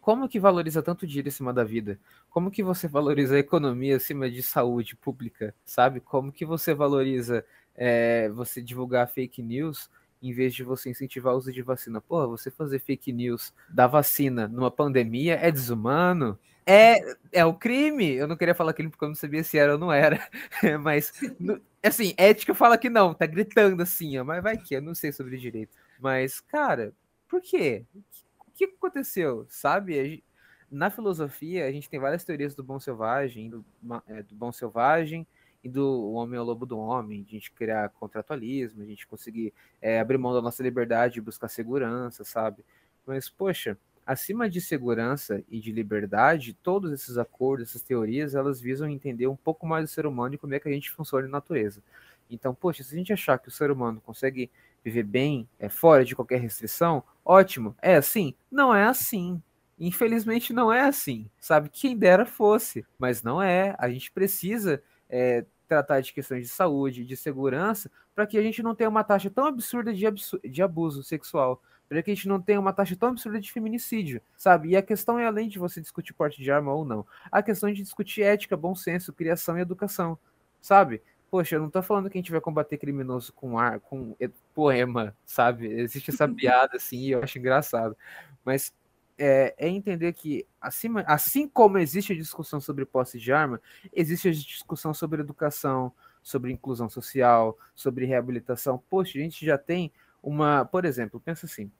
[0.00, 1.98] como que valoriza tanto dinheiro em cima da vida?
[2.28, 6.00] Como que você valoriza a economia acima de saúde pública, sabe?
[6.00, 7.44] Como que você valoriza
[7.74, 9.90] é, você divulgar fake news
[10.22, 12.00] em vez de você incentivar o uso de vacina.
[12.00, 16.38] Porra, você fazer fake news da vacina numa pandemia é desumano?
[16.64, 18.12] É, é o crime.
[18.12, 20.20] Eu não queria falar crime porque eu não sabia se era ou não era.
[20.80, 21.12] mas,
[21.82, 25.10] assim, ética fala que não, tá gritando assim, ó, mas vai que, eu não sei
[25.10, 25.76] sobre direito.
[25.98, 26.92] Mas, cara,
[27.32, 27.86] por quê?
[28.46, 29.46] O que aconteceu?
[29.48, 30.22] Sabe?
[30.70, 33.64] Na filosofia, a gente tem várias teorias do bom selvagem, do,
[34.06, 35.26] é, do bom selvagem,
[35.64, 39.98] e do homem ao lobo do homem, a gente criar contratualismo, a gente conseguir é,
[39.98, 42.62] abrir mão da nossa liberdade e buscar segurança, sabe?
[43.06, 48.90] Mas, poxa, acima de segurança e de liberdade, todos esses acordos, essas teorias, elas visam
[48.90, 51.32] entender um pouco mais do ser humano e como é que a gente funciona na
[51.32, 51.82] natureza.
[52.28, 54.50] Então, poxa, se a gente achar que o ser humano consegue
[54.84, 57.76] viver bem é, fora de qualquer restrição, ótimo.
[57.80, 58.34] É assim?
[58.50, 59.40] Não é assim.
[59.78, 61.68] Infelizmente não é assim, sabe?
[61.68, 63.74] Quem dera fosse, mas não é.
[63.78, 68.62] A gente precisa é, tratar de questões de saúde, de segurança, para que a gente
[68.62, 70.04] não tenha uma taxa tão absurda de,
[70.44, 74.20] de abuso sexual, para que a gente não tenha uma taxa tão absurda de feminicídio,
[74.36, 74.70] sabe?
[74.70, 77.72] E a questão é além de você discutir porte de arma ou não, a questão
[77.72, 80.18] de discutir ética, bom senso, criação e educação,
[80.60, 81.02] sabe?
[81.32, 84.14] Poxa, eu não tô falando que a gente vai combater criminoso com ar, com
[84.54, 85.66] poema, sabe?
[85.66, 87.96] Existe essa piada assim, eu acho engraçado.
[88.44, 88.70] Mas
[89.16, 93.62] é, é, entender que, acima, assim como existe a discussão sobre posse de arma,
[93.94, 95.90] existe a discussão sobre educação,
[96.22, 98.76] sobre inclusão social, sobre reabilitação.
[98.90, 99.90] Poxa, a gente já tem
[100.22, 100.66] uma.
[100.66, 101.72] Por exemplo, pensa assim: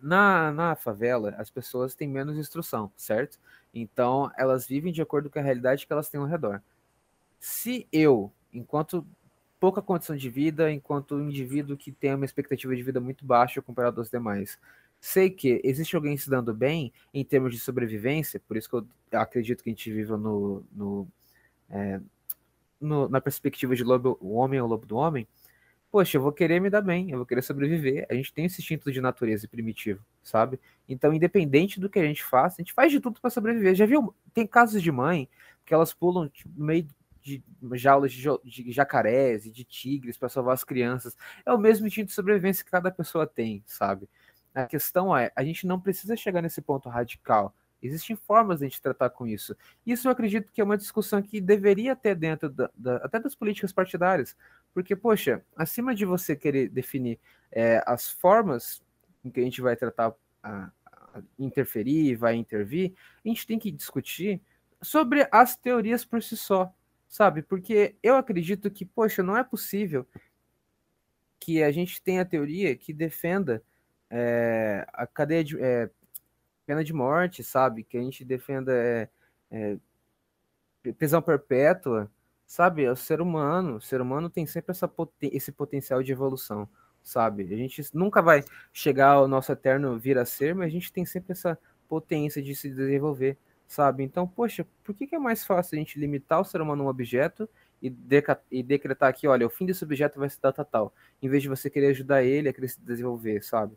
[0.00, 3.40] na, na favela, as pessoas têm menos instrução, certo?
[3.74, 6.62] Então, elas vivem de acordo com a realidade que elas têm ao redor.
[7.40, 9.06] Se eu, enquanto
[9.60, 13.60] pouca condição de vida, enquanto um indivíduo que tem uma expectativa de vida muito baixa
[13.60, 14.58] comparado aos demais,
[15.00, 18.86] sei que existe alguém se dando bem em termos de sobrevivência, por isso que eu
[19.12, 21.08] acredito que a gente viva no, no,
[21.70, 22.00] é,
[22.80, 25.26] no na perspectiva de lobo, o homem é o lobo do homem.
[25.90, 28.06] poxa, eu vou querer me dar bem, eu vou querer sobreviver.
[28.10, 30.60] A gente tem esse instinto de natureza primitivo, sabe?
[30.88, 33.74] Então, independente do que a gente faça, a gente faz de tudo para sobreviver.
[33.74, 34.14] Já viu?
[34.34, 35.28] Tem casos de mãe
[35.64, 36.86] que elas pulam tipo, no meio
[37.22, 37.42] de
[37.74, 41.16] jaulas de, de jacarés e de tigres para salvar as crianças.
[41.44, 44.08] É o mesmo instinto de sobrevivência que cada pessoa tem, sabe?
[44.54, 47.54] A questão é, a gente não precisa chegar nesse ponto radical.
[47.80, 49.56] Existem formas de a gente tratar com isso.
[49.86, 53.36] Isso eu acredito que é uma discussão que deveria ter dentro da, da, até das
[53.36, 54.36] políticas partidárias.
[54.74, 57.20] Porque, poxa, acima de você querer definir
[57.52, 58.82] é, as formas
[59.24, 60.12] em que a gente vai tratar,
[60.42, 60.70] a,
[61.14, 62.94] a interferir, vai intervir,
[63.24, 64.42] a gente tem que discutir
[64.82, 66.72] sobre as teorias por si só,
[67.08, 67.42] sabe?
[67.42, 70.06] Porque eu acredito que, poxa, não é possível
[71.40, 73.62] que a gente tenha teoria que defenda
[74.10, 75.90] é, a cadeia de é,
[76.66, 77.82] pena de morte, sabe?
[77.84, 79.08] Que a gente defenda é,
[79.50, 79.76] é,
[80.92, 82.10] prisão perpétua,
[82.46, 82.84] sabe?
[82.84, 83.76] É o ser humano.
[83.76, 86.68] O ser humano tem sempre essa poten esse potencial de evolução,
[87.02, 87.44] sabe?
[87.52, 91.04] A gente nunca vai chegar ao nosso eterno vir a ser, mas a gente tem
[91.04, 93.38] sempre essa potência de se desenvolver,
[93.68, 94.02] sabe?
[94.02, 96.86] Então, poxa, por que, que é mais fácil a gente limitar o ser humano a
[96.86, 97.48] um objeto
[97.82, 97.94] e,
[98.50, 100.92] e decretar aqui, olha, o fim desse objeto vai ser data tal,
[101.22, 103.76] em vez de você querer ajudar ele a se desenvolver, sabe?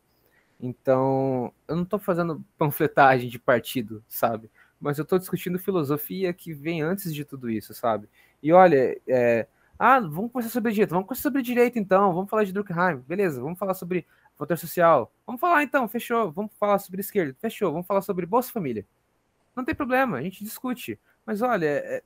[0.60, 4.50] Então, eu não estou fazendo panfletagem de partido, sabe?
[4.80, 8.08] Mas eu estou discutindo filosofia que vem antes de tudo isso, sabe?
[8.42, 9.46] E olha, é...
[9.78, 13.42] ah, vamos conversar sobre direito, vamos conversar sobre direito então, vamos falar de Durkheim, beleza,
[13.42, 17.86] vamos falar sobre voto social, vamos falar então, fechou, vamos falar sobre esquerda, fechou, vamos
[17.86, 18.86] falar sobre Bolsa Família.
[19.56, 20.99] Não tem problema, a gente discute.
[21.26, 22.04] Mas olha, é,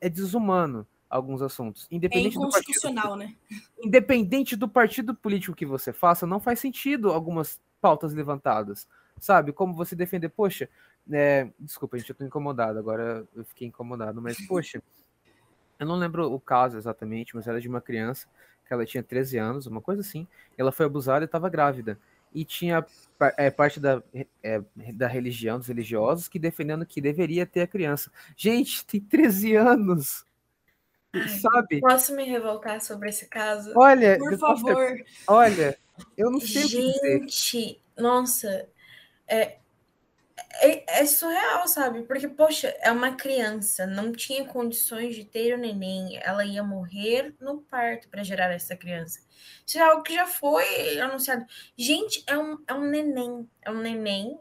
[0.00, 1.88] é desumano alguns assuntos.
[1.90, 3.60] Independente é inconstitucional, do partido, né?
[3.82, 8.86] Independente do partido político que você faça, não faz sentido algumas pautas levantadas.
[9.18, 9.52] Sabe?
[9.52, 10.68] Como você defender, poxa,
[11.10, 14.82] é, desculpa, gente, eu tô incomodado, agora eu fiquei incomodado, mas, poxa,
[15.78, 18.28] eu não lembro o caso exatamente, mas era de uma criança
[18.66, 21.98] que ela tinha 13 anos, uma coisa assim, ela foi abusada e estava grávida.
[22.32, 22.84] E tinha
[23.36, 24.02] é, parte da,
[24.42, 24.62] é,
[24.94, 28.10] da religião, dos religiosos, que defendendo que deveria ter a criança.
[28.36, 30.24] Gente, tem 13 anos!
[31.40, 31.80] Sabe?
[31.80, 33.72] Posso me revoltar sobre esse caso?
[33.74, 34.96] Olha, por favor.
[35.26, 35.76] Olha,
[36.16, 38.68] eu não sei Gente, nossa,
[39.26, 39.56] é,
[40.62, 42.02] é, é, surreal, sabe?
[42.02, 47.34] Porque, poxa, é uma criança, não tinha condições de ter o neném, ela ia morrer
[47.40, 49.20] no parto para gerar essa criança.
[49.66, 51.46] Isso é algo que já foi anunciado.
[51.76, 54.38] Gente, é um, é um neném, é um neném,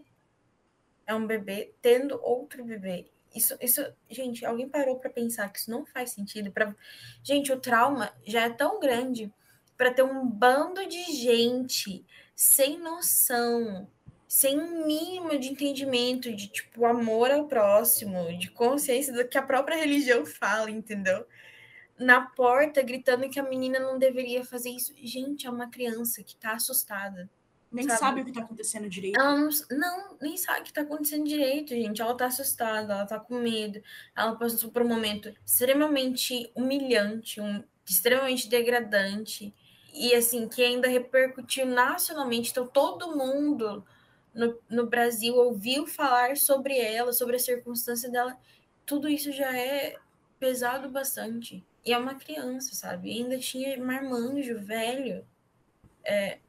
[1.06, 3.10] é um bebê tendo outro bebê.
[3.36, 6.52] Isso, isso, gente, alguém parou para pensar que isso não faz sentido?
[6.52, 6.76] Pra...
[7.24, 9.32] Gente, o trauma já é tão grande
[9.78, 13.90] para ter um bando de gente sem noção,
[14.30, 19.42] sem um mínimo de entendimento, de tipo amor ao próximo, de consciência do que a
[19.42, 21.26] própria religião fala, entendeu?
[21.98, 24.94] Na porta gritando que a menina não deveria fazer isso.
[25.02, 27.28] Gente, é uma criança que tá assustada
[27.72, 29.20] nem sabe, sabe o que está acontecendo direito.
[29.20, 32.00] Ela não, não, nem sabe o que está acontecendo direito, gente.
[32.00, 33.82] Ela está assustada, ela está com medo.
[34.16, 39.52] Ela passou por um momento extremamente humilhante, um, extremamente degradante.
[39.92, 42.52] E assim, que ainda repercutiu nacionalmente.
[42.52, 43.84] Então, todo mundo
[44.34, 48.38] no, no Brasil ouviu falar sobre ela, sobre a circunstância dela.
[48.86, 49.96] Tudo isso já é
[50.40, 51.64] pesado bastante.
[51.86, 53.10] E é uma criança, sabe?
[53.10, 55.26] E ainda tinha marmanjo velho.
[56.04, 56.40] É,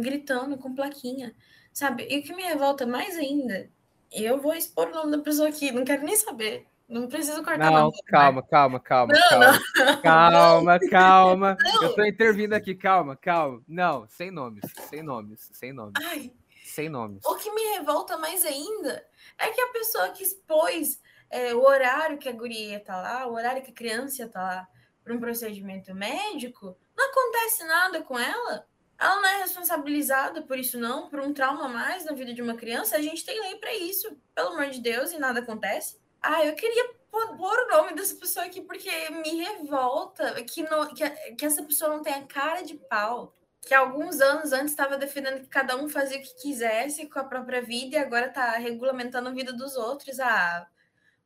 [0.00, 1.34] gritando com plaquinha,
[1.72, 2.06] sabe?
[2.10, 3.68] E o que me revolta mais ainda,
[4.12, 6.66] eu vou expor o nome da pessoa aqui, não quero nem saber.
[6.86, 9.60] Não preciso cortar Não, calma, calma, calma, não, calma.
[9.74, 10.02] Não.
[10.02, 11.56] Calma, calma.
[11.58, 11.82] Não.
[11.82, 13.62] Eu tô intervindo aqui, calma, calma.
[13.66, 15.94] Não, sem nomes, sem nomes, sem nomes.
[16.04, 16.30] Ai,
[16.74, 17.24] sem nomes.
[17.24, 19.06] O que me revolta mais ainda
[19.38, 21.00] é que a pessoa que expôs
[21.30, 24.68] é, o horário que a guria tá lá, o horário que a criança tá lá
[25.02, 28.66] para um procedimento médico, não acontece nada com ela.
[28.98, 32.40] Ela não é responsabilizada por isso, não, por um trauma a mais na vida de
[32.40, 32.96] uma criança.
[32.96, 35.98] A gente tem lei para isso, pelo amor de Deus, e nada acontece.
[36.22, 41.08] Ah, eu queria pôr o nome dessa pessoa aqui, porque me revolta que, no, que,
[41.34, 43.34] que essa pessoa não tenha cara de pau.
[43.66, 47.24] Que alguns anos antes estava defendendo que cada um fazia o que quisesse com a
[47.24, 50.20] própria vida e agora está regulamentando a vida dos outros.
[50.20, 50.68] Ah,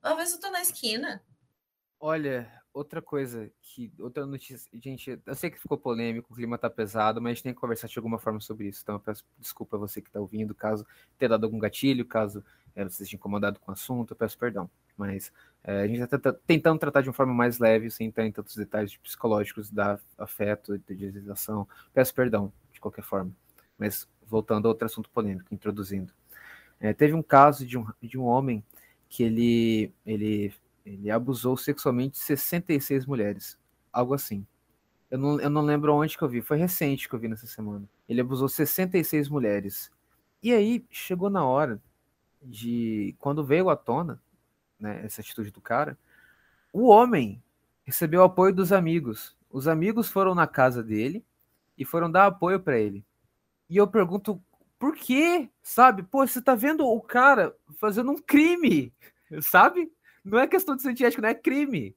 [0.03, 1.23] uma vez eu tô na esquina.
[2.01, 3.93] Olha, outra coisa que.
[3.99, 4.71] Outra notícia.
[4.75, 7.61] Gente, eu sei que ficou polêmico, o clima tá pesado, mas a gente tem que
[7.61, 8.81] conversar de alguma forma sobre isso.
[8.83, 10.87] Então eu peço desculpa a você que tá ouvindo, caso
[11.19, 14.71] tenha dado algum gatilho, caso é, você esteja incomodado com o assunto, eu peço perdão.
[14.97, 15.33] Mas
[15.65, 18.57] é, a gente está tentando tratar de uma forma mais leve, sem entrar em tantos
[18.57, 21.69] detalhes psicológicos da afeto, de idealização.
[21.93, 23.31] Peço perdão, de qualquer forma.
[23.77, 26.13] Mas voltando a outro assunto polêmico, introduzindo.
[26.81, 28.65] É, teve um caso de um, de um homem
[29.09, 30.55] que ele, ele
[30.89, 33.59] ele abusou sexualmente de 66 mulheres.
[33.93, 34.47] Algo assim.
[35.11, 37.47] Eu não, eu não lembro onde que eu vi, foi recente que eu vi nessa
[37.47, 37.89] semana.
[38.09, 39.91] Ele abusou 66 mulheres.
[40.43, 41.81] E aí chegou na hora
[42.43, 43.15] de.
[43.19, 44.21] Quando veio à tona,
[44.79, 45.99] né, essa atitude do cara,
[46.73, 47.43] o homem
[47.85, 49.37] recebeu apoio dos amigos.
[49.51, 51.25] Os amigos foram na casa dele
[51.77, 53.05] e foram dar apoio para ele.
[53.69, 54.43] E eu pergunto,
[54.79, 55.49] por quê?
[55.63, 56.03] Sabe?
[56.03, 58.93] Pô, você tá vendo o cara fazendo um crime,
[59.43, 59.91] sabe?
[60.25, 61.97] Não é questão de ser ético, não é crime.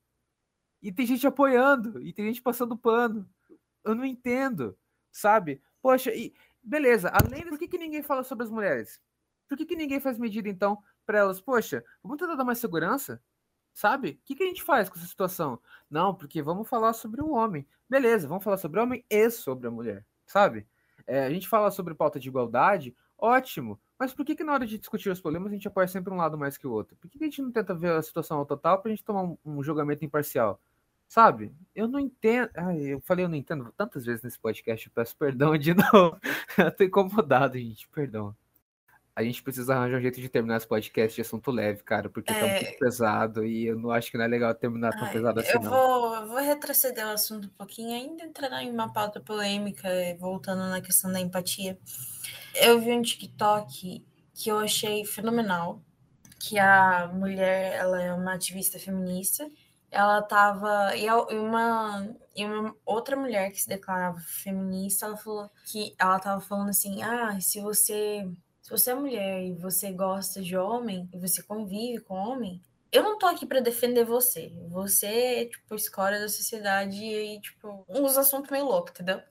[0.82, 3.30] E tem gente apoiando, e tem gente passando pano.
[3.84, 4.78] Eu não entendo,
[5.12, 5.62] sabe?
[5.82, 9.00] Poxa, e beleza, além por que, que ninguém fala sobre as mulheres?
[9.48, 11.42] Por que, que ninguém faz medida, então, para elas?
[11.42, 13.22] Poxa, vamos tentar dar mais segurança?
[13.74, 14.12] Sabe?
[14.12, 15.60] O que, que a gente faz com essa situação?
[15.90, 17.68] Não, porque vamos falar sobre o homem.
[17.90, 20.66] Beleza, vamos falar sobre o homem e sobre a mulher, sabe?
[21.06, 23.78] É, a gente fala sobre pauta de igualdade, ótimo.
[24.00, 26.18] Mas por que, que na hora de discutir os problemas a gente apoia sempre um
[26.18, 26.96] lado mais que o outro?
[26.96, 29.04] Por que, que a gente não tenta ver a situação ao total para a gente
[29.04, 30.62] tomar um, um, julgamento imparcial?
[31.10, 31.54] Sabe?
[31.76, 32.50] Eu não entendo.
[32.56, 36.18] Ai, eu falei eu não entendo tantas vezes nesse podcast, eu peço perdão de novo.
[36.58, 38.34] eu tô incomodado, gente, perdão.
[39.14, 42.32] A gente precisa arranjar um jeito de terminar esse podcast de assunto leve, cara, porque
[42.32, 42.40] é...
[42.40, 45.40] tá muito pesado e eu não acho que não é legal terminar tão Ai, pesado
[45.40, 45.52] assim.
[45.52, 45.70] Eu não.
[45.70, 50.70] vou, eu vou retroceder o assunto um pouquinho, ainda entrar em uma pauta polêmica, voltando
[50.70, 51.78] na questão da empatia.
[52.56, 55.82] Eu vi um TikTok que eu achei fenomenal,
[56.40, 59.48] que a mulher, ela é uma ativista feminista,
[59.92, 65.94] ela tava e uma e uma outra mulher que se declarava feminista, ela falou que
[66.00, 68.26] ela tava falando assim: "Ah, se você
[68.72, 72.62] se você é mulher e você gosta de homem e você convive com homem,
[72.92, 74.54] eu não tô aqui para defender você.
[74.70, 79.22] Você é, tipo, escória da sociedade e, tipo, uns assuntos meio loucos, entendeu?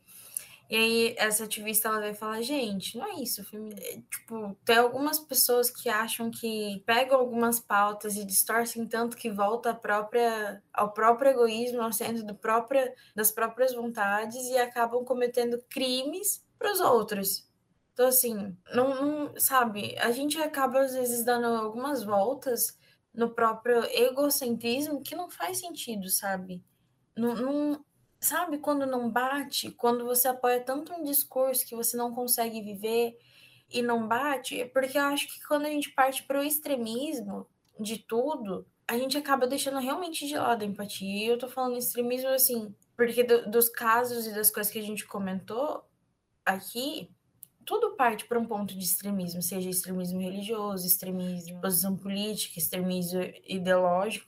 [0.68, 5.18] E aí, essa ativista, ela vai falar, gente, não é isso, é, tipo, tem algumas
[5.18, 10.92] pessoas que acham que pegam algumas pautas e distorcem tanto que volta à própria, ao
[10.92, 16.80] próprio egoísmo, ao centro do própria, das próprias vontades e acabam cometendo crimes para os
[16.80, 17.49] outros.
[18.00, 22.74] Então, assim, não, não, sabe, a gente acaba às vezes dando algumas voltas
[23.12, 26.64] no próprio egocentrismo que não faz sentido, sabe?
[27.14, 27.84] Não, não,
[28.18, 33.18] sabe quando não bate, quando você apoia tanto um discurso que você não consegue viver
[33.68, 37.46] e não bate, porque eu acho que quando a gente parte para o extremismo
[37.78, 41.26] de tudo, a gente acaba deixando realmente de lado a empatia.
[41.26, 44.82] E eu tô falando extremismo assim, porque do, dos casos e das coisas que a
[44.82, 45.84] gente comentou
[46.46, 47.10] aqui,
[47.70, 53.22] tudo parte para um ponto de extremismo, seja extremismo religioso, extremismo de posição política, extremismo
[53.46, 54.26] ideológico.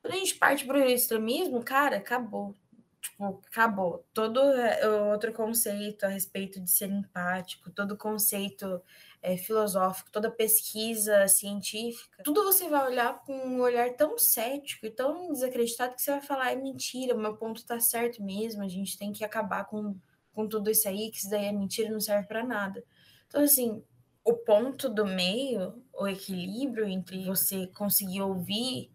[0.00, 2.54] Quando a gente parte para o extremismo, cara, acabou.
[3.00, 4.06] Tipo, acabou.
[4.14, 8.80] Todo é, outro conceito a respeito de ser empático, todo conceito
[9.20, 14.90] é, filosófico, toda pesquisa científica, tudo você vai olhar com um olhar tão cético e
[14.92, 18.68] tão desacreditado que você vai falar, é mentira, o meu ponto está certo mesmo, a
[18.68, 19.96] gente tem que acabar com
[20.36, 22.84] com tudo isso aí, que isso daí é mentira, não serve para nada.
[23.26, 23.82] Então, assim,
[24.22, 28.92] o ponto do meio, o equilíbrio entre você conseguir ouvir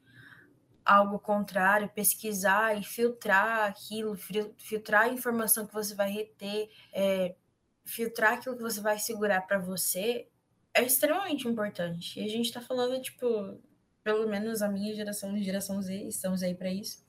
[0.85, 4.15] algo contrário, pesquisar e filtrar aquilo,
[4.57, 7.35] filtrar a informação que você vai reter, é,
[7.83, 10.27] filtrar aquilo que você vai segurar para você,
[10.75, 12.19] é extremamente importante.
[12.19, 13.59] E a gente está falando, tipo,
[14.03, 17.03] pelo menos a minha geração, geração Z, estamos aí para isso.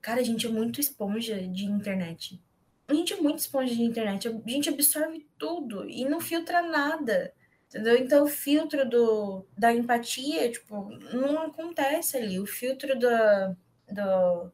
[0.00, 2.40] Cara, a gente é muito esponja de internet
[2.88, 7.32] a gente é muito esponja de internet, a gente absorve tudo e não filtra nada.
[7.68, 7.96] Entendeu?
[7.96, 12.38] Então o filtro do, da empatia, tipo, não acontece ali.
[12.38, 13.08] O filtro do,
[13.92, 14.52] do,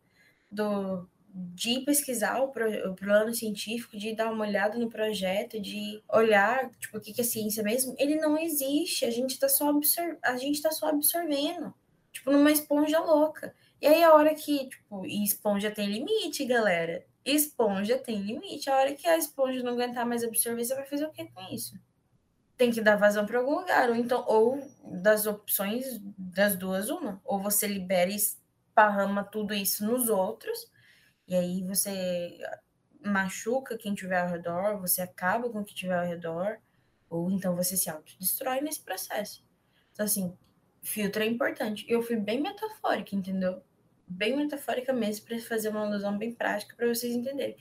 [0.50, 6.02] do de pesquisar o, pro, o plano científico, de dar uma olhada no projeto, de
[6.08, 9.04] olhar, tipo, o que, que é ciência mesmo, ele não existe.
[9.04, 11.74] A gente tá só absor a gente tá só absorvendo.
[12.12, 13.54] Tipo, numa esponja louca.
[13.80, 18.70] E aí a hora que, tipo, e esponja tem limite, galera esponja tem limite.
[18.70, 21.42] A hora que a esponja não aguentar mais absorver, você vai fazer o que com
[21.54, 21.78] isso?
[22.56, 23.90] Tem que dar vazão para algum lugar.
[23.90, 27.20] Ou então, ou das opções das duas, uma.
[27.24, 30.70] Ou você libera e esparrama tudo isso nos outros,
[31.28, 32.38] e aí você
[33.04, 36.58] machuca quem tiver ao redor, você acaba com quem tiver ao redor,
[37.10, 39.44] ou então você se autodestrói nesse processo.
[39.92, 40.36] Então, assim,
[40.82, 41.84] filtro é importante.
[41.88, 43.62] Eu fui bem metafórica, entendeu?
[44.06, 47.56] Bem metafórica mesmo, para fazer uma alusão bem prática para vocês entenderem.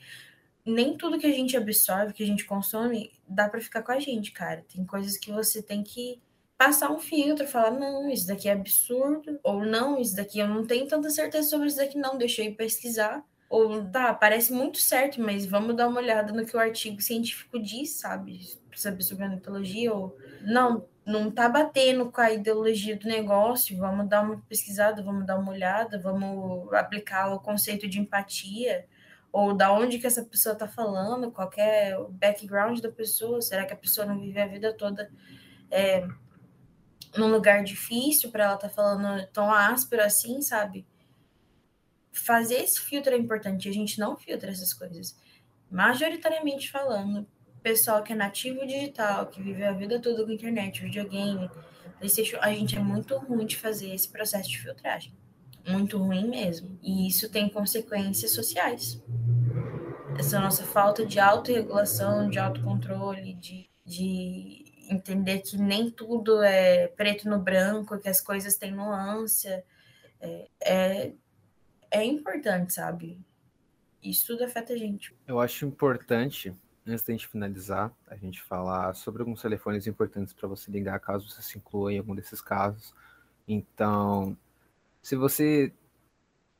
[0.64, 3.98] Nem tudo que a gente absorve, que a gente consome, dá para ficar com a
[3.98, 4.64] gente, cara.
[4.72, 6.20] Tem coisas que você tem que
[6.56, 10.64] passar um filtro, falar, não, isso daqui é absurdo, ou não, isso daqui eu não
[10.64, 13.24] tenho tanta certeza sobre isso daqui, não, ir pesquisar.
[13.50, 17.58] Ou tá, parece muito certo, mas vamos dar uma olhada no que o artigo científico
[17.58, 18.40] diz, sabe?
[18.74, 24.22] Sobre a mitologia, ou não, não tá batendo com a ideologia do negócio, vamos dar
[24.22, 28.86] uma pesquisada, vamos dar uma olhada, vamos aplicar o conceito de empatia,
[29.32, 33.72] ou da onde que essa pessoa está falando, qual é background da pessoa, será que
[33.72, 35.10] a pessoa não vive a vida toda
[35.70, 36.06] é,
[37.16, 40.86] num lugar difícil para ela tá falando tão áspero assim, sabe?
[42.12, 45.18] Fazer esse filtro é importante, a gente não filtra essas coisas.
[45.70, 47.26] Majoritariamente falando,
[47.62, 51.50] pessoal que é nativo digital, que vive a vida toda com internet, videogame,
[51.98, 55.12] PlayStation, a gente é muito ruim de fazer esse processo de filtragem.
[55.66, 56.76] Muito ruim mesmo.
[56.82, 59.00] E isso tem consequências sociais.
[60.18, 67.28] Essa nossa falta de autorregulação, de autocontrole, de, de entender que nem tudo é preto
[67.28, 69.48] no branco, que as coisas têm nuance,
[70.20, 71.12] é, é,
[71.90, 73.20] é importante, sabe?
[74.02, 75.14] Isso tudo afeta a gente.
[75.26, 76.52] Eu acho importante
[76.86, 81.28] antes da gente finalizar, a gente falar sobre alguns telefones importantes para você ligar caso
[81.28, 82.94] você se inclua em algum desses casos.
[83.46, 84.36] Então,
[85.02, 85.72] se você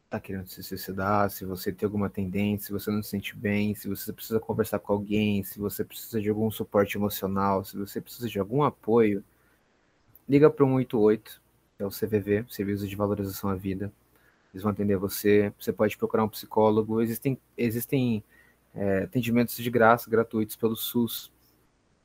[0.05, 3.75] está querendo se suicidar, se você tem alguma tendência, se você não se sente bem,
[3.75, 8.01] se você precisa conversar com alguém, se você precisa de algum suporte emocional, se você
[8.01, 9.25] precisa de algum apoio,
[10.29, 11.41] liga para o 188,
[11.77, 13.93] que é o CVV, Serviço de Valorização à Vida.
[14.53, 15.53] Eles vão atender você.
[15.59, 17.01] Você pode procurar um psicólogo.
[17.01, 18.23] Existem, existem
[18.75, 21.33] é, atendimentos de graça, gratuitos pelo SUS.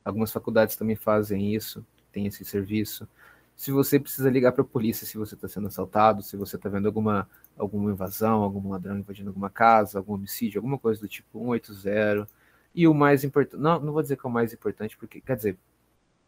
[0.04, 3.08] Algumas faculdades também fazem isso, tem esse serviço.
[3.56, 6.68] Se você precisa ligar para a polícia se você está sendo assaltado, se você está
[6.68, 11.40] vendo alguma, alguma invasão, algum ladrão invadindo alguma casa, algum homicídio, alguma coisa do tipo
[11.40, 12.28] 180.
[12.74, 15.36] E o mais importante, não, não vou dizer que é o mais importante, porque, quer
[15.36, 15.58] dizer,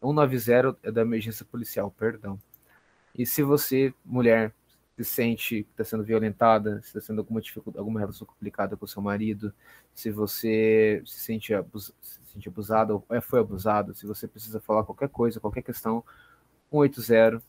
[0.02, 2.38] 190 é da emergência policial, perdão.
[3.16, 4.52] E se você, mulher,
[5.05, 8.86] se sente que está sendo violentada, se está sendo alguma dificuldade, alguma relação complicada com
[8.86, 9.52] seu marido,
[9.94, 14.60] se você se sente, abus, se sente abusado ou é, foi abusado, se você precisa
[14.60, 16.05] falar qualquer coisa, qualquer questão,
[16.70, 17.43] 180,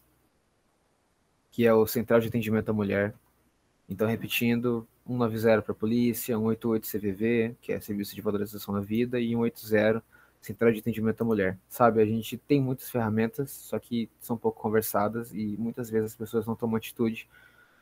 [1.51, 3.13] que é o Central de Atendimento à Mulher.
[3.89, 9.19] Então, repetindo, 190 para a polícia, 188 CVV, que é Serviço de Valorização da Vida,
[9.19, 10.03] e 180
[10.41, 11.57] Central de Atendimento à Mulher.
[11.69, 16.17] Sabe, a gente tem muitas ferramentas, só que são pouco conversadas e muitas vezes as
[16.17, 17.29] pessoas não tomam atitude.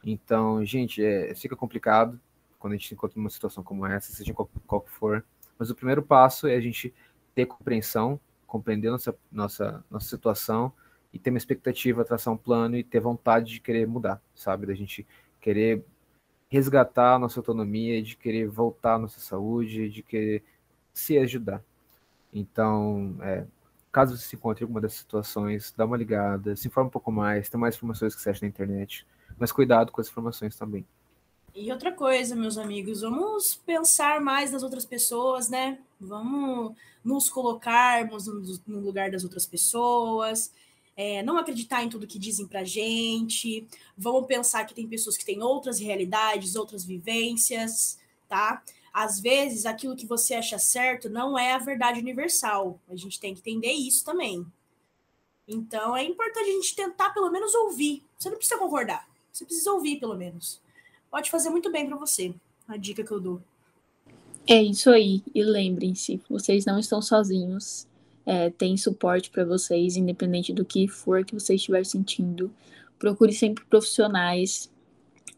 [0.03, 2.19] Então, gente, é, fica complicado
[2.57, 5.26] quando a gente encontra numa situação como essa, seja qual, qual for.
[5.57, 6.94] Mas o primeiro passo é a gente
[7.34, 10.73] ter compreensão, compreender nossa, nossa, nossa situação
[11.14, 14.65] e ter uma expectativa, traçar um plano e ter vontade de querer mudar, sabe?
[14.65, 15.07] Da gente
[15.40, 15.84] querer
[16.49, 20.44] resgatar a nossa autonomia, de querer voltar à nossa saúde, de querer
[20.94, 21.64] se ajudar.
[22.34, 23.45] Então, é,
[23.91, 27.11] caso você se encontre em alguma dessas situações, dá uma ligada, se informa um pouco
[27.11, 29.06] mais, tem mais informações que você acha na internet,
[29.38, 30.85] mas cuidado com as informações também.
[31.56, 35.80] E outra coisa, meus amigos, vamos pensar mais nas outras pessoas, né?
[35.99, 38.27] Vamos nos colocarmos
[38.68, 40.53] no lugar das outras pessoas,
[40.95, 43.65] é, não acreditar em tudo que dizem pra gente,
[43.97, 47.97] vamos pensar que tem pessoas que têm outras realidades, outras vivências,
[48.27, 48.61] tá?
[49.00, 52.78] Às vezes aquilo que você acha certo não é a verdade universal.
[52.90, 54.46] A gente tem que entender isso também.
[55.48, 58.04] Então é importante a gente tentar pelo menos ouvir.
[58.18, 60.60] Você não precisa concordar, você precisa ouvir pelo menos.
[61.10, 62.34] Pode fazer muito bem para você.
[62.68, 63.42] A dica que eu dou.
[64.46, 65.24] É isso aí.
[65.34, 67.88] E lembrem-se, vocês não estão sozinhos.
[68.26, 72.54] É, tem suporte para vocês, independente do que for que você estiver sentindo.
[73.00, 74.70] Procure sempre profissionais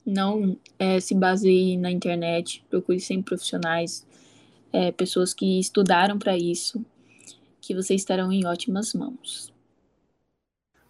[0.06, 4.06] não é, se baseie na internet, procure sempre profissionais,
[4.73, 6.84] é, pessoas que estudaram para isso,
[7.60, 9.53] que vocês estarão em ótimas mãos.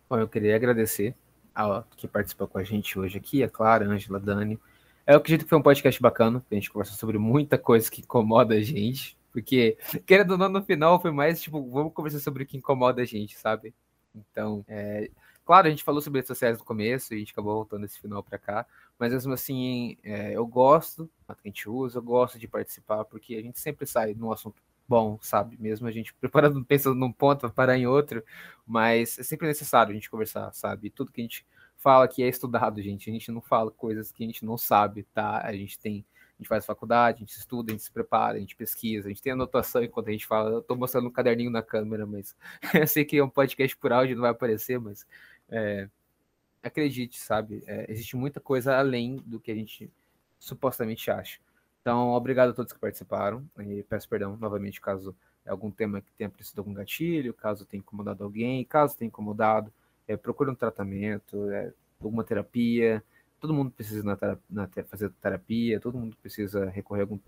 [0.10, 1.16] Bom, eu queria agradecer
[1.54, 4.60] a que participou com a gente hoje aqui, a Clara, a Ângela, a Dani.
[5.06, 8.56] Eu acredito que foi um podcast bacana, a gente conversou sobre muita coisa que incomoda
[8.56, 12.46] a gente, porque, querendo ou não, no final foi mais tipo, vamos conversar sobre o
[12.46, 13.74] que incomoda a gente, sabe?
[14.14, 15.10] Então, é,
[15.46, 18.00] claro, a gente falou sobre redes sociais no começo e a gente acabou voltando esse
[18.00, 18.66] final para cá,
[19.02, 23.42] mas mesmo assim, é, eu gosto a gente usa, eu gosto de participar, porque a
[23.42, 25.58] gente sempre sai num assunto bom, sabe?
[25.60, 28.24] Mesmo a gente preparando, pensando num ponto, para parar em outro,
[28.64, 30.92] mas é sempre necessário a gente conversar, sabe?
[30.92, 31.44] Tudo que a gente
[31.78, 33.10] fala aqui é estudado, gente.
[33.10, 35.42] A gente não fala coisas que a gente não sabe, tá?
[35.44, 36.06] A gente tem,
[36.38, 39.10] a gente faz faculdade, a gente estuda, a gente se prepara, a gente pesquisa, a
[39.10, 40.52] gente tem anotação enquanto a gente fala.
[40.52, 42.36] Eu tô mostrando um caderninho na câmera, mas
[42.76, 45.08] eu sei que é um podcast por áudio, não vai aparecer, mas
[45.50, 45.90] é,
[46.64, 47.64] acredite, sabe?
[47.66, 49.92] É, existe muita coisa além do que a gente
[50.40, 51.40] supostamente acha.
[51.82, 53.44] Então, obrigado a todos que participaram.
[53.60, 55.16] E peço perdão novamente caso
[55.46, 59.74] algum tema que tenha preciso algum gatilho, caso tenha incomodado alguém, caso tenha incomodado,
[60.08, 63.04] é, procure um tratamento, é, alguma terapia.
[63.40, 64.18] Todo mundo precisa na,
[64.50, 67.20] na, fazer terapia, todo mundo precisa recorrer a algum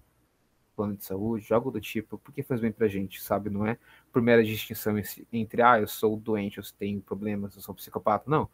[0.76, 3.49] plano de saúde, algo do tipo, porque faz bem pra gente, sabe?
[3.49, 3.77] Não é
[4.11, 4.95] por mera distinção
[5.31, 8.30] entre, ah, eu sou doente, eu tenho problemas, eu sou psicopata.
[8.30, 8.49] Não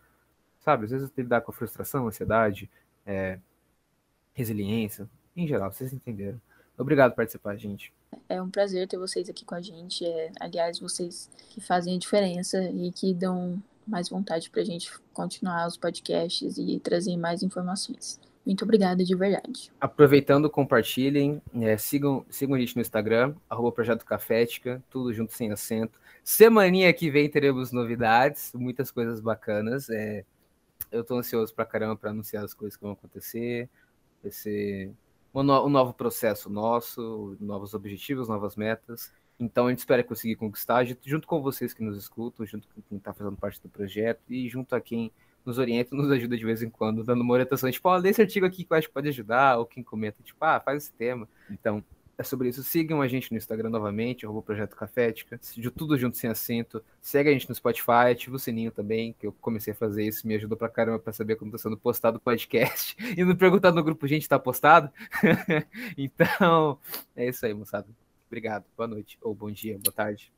[0.60, 0.86] sabe?
[0.86, 2.70] Às vezes lidar com a frustração, ansiedade,
[3.06, 3.40] é,
[4.34, 6.40] resiliência, em geral, vocês entenderam.
[6.78, 7.94] Obrigado por participar, gente.
[8.28, 10.06] É um prazer ter vocês aqui com a gente.
[10.06, 14.92] É, aliás, vocês que fazem a diferença e que dão mais vontade para a gente
[15.14, 18.20] continuar os podcasts e trazer mais informações.
[18.46, 19.72] Muito obrigada de verdade.
[19.80, 25.52] Aproveitando, compartilhem, é, sigam, sigam a gente no Instagram, arroba Projeto Cafética, tudo junto sem
[25.52, 26.00] acento.
[26.24, 29.90] Semaninha que vem teremos novidades, muitas coisas bacanas.
[29.90, 30.24] É,
[30.92, 33.70] eu estou ansioso pra caramba para anunciar as coisas que vão acontecer.
[34.22, 34.92] Vai ser
[35.34, 39.12] um, no, um novo processo nosso, novos objetivos, novas metas.
[39.40, 42.98] Então a gente espera conseguir conquistar, junto com vocês que nos escutam, junto com quem
[42.98, 45.12] está fazendo parte do projeto e junto a quem
[45.46, 48.10] nos orienta, nos ajuda de vez em quando, dando uma orientação, tipo, ó, oh, lê
[48.10, 50.84] esse artigo aqui que eu acho que pode ajudar, ou quem comenta, tipo, ah, faz
[50.84, 51.28] esse tema.
[51.50, 51.84] Então,
[52.20, 52.62] é sobre isso.
[52.64, 55.40] Sigam a gente no Instagram novamente, arroba Projeto Cafética,
[55.76, 56.84] tudo junto sem acento.
[57.02, 60.28] Segue a gente no Spotify, ativa o sininho também, que eu comecei a fazer isso,
[60.28, 62.96] me ajudou pra caramba pra saber quando tá sendo postado o podcast.
[63.18, 64.92] E não perguntar no grupo, gente, tá postado?
[65.98, 66.78] então,
[67.16, 67.88] é isso aí, moçada.
[68.28, 70.32] Obrigado, boa noite, ou bom dia, boa tarde.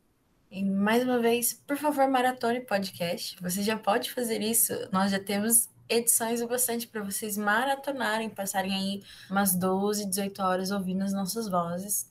[0.52, 3.42] E mais uma vez, por favor, maratone podcast.
[3.42, 4.74] Você já pode fazer isso.
[4.92, 10.72] Nós já temos edições o bastante para vocês maratonarem, passarem aí umas 12, 18 horas
[10.72, 12.10] ouvindo as nossas vozes.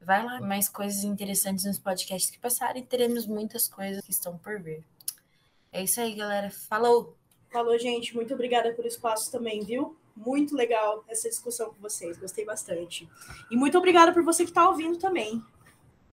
[0.00, 4.60] Vai lá, mais coisas interessantes nos podcasts que passarem, teremos muitas coisas que estão por
[4.60, 4.84] vir.
[5.72, 6.50] É isso aí, galera.
[6.50, 7.16] Falou!
[7.50, 8.14] Falou, gente.
[8.14, 9.96] Muito obrigada pelo espaço também, viu?
[10.16, 12.16] Muito legal essa discussão com vocês.
[12.16, 13.08] Gostei bastante.
[13.50, 15.42] E muito obrigada por você que está ouvindo também.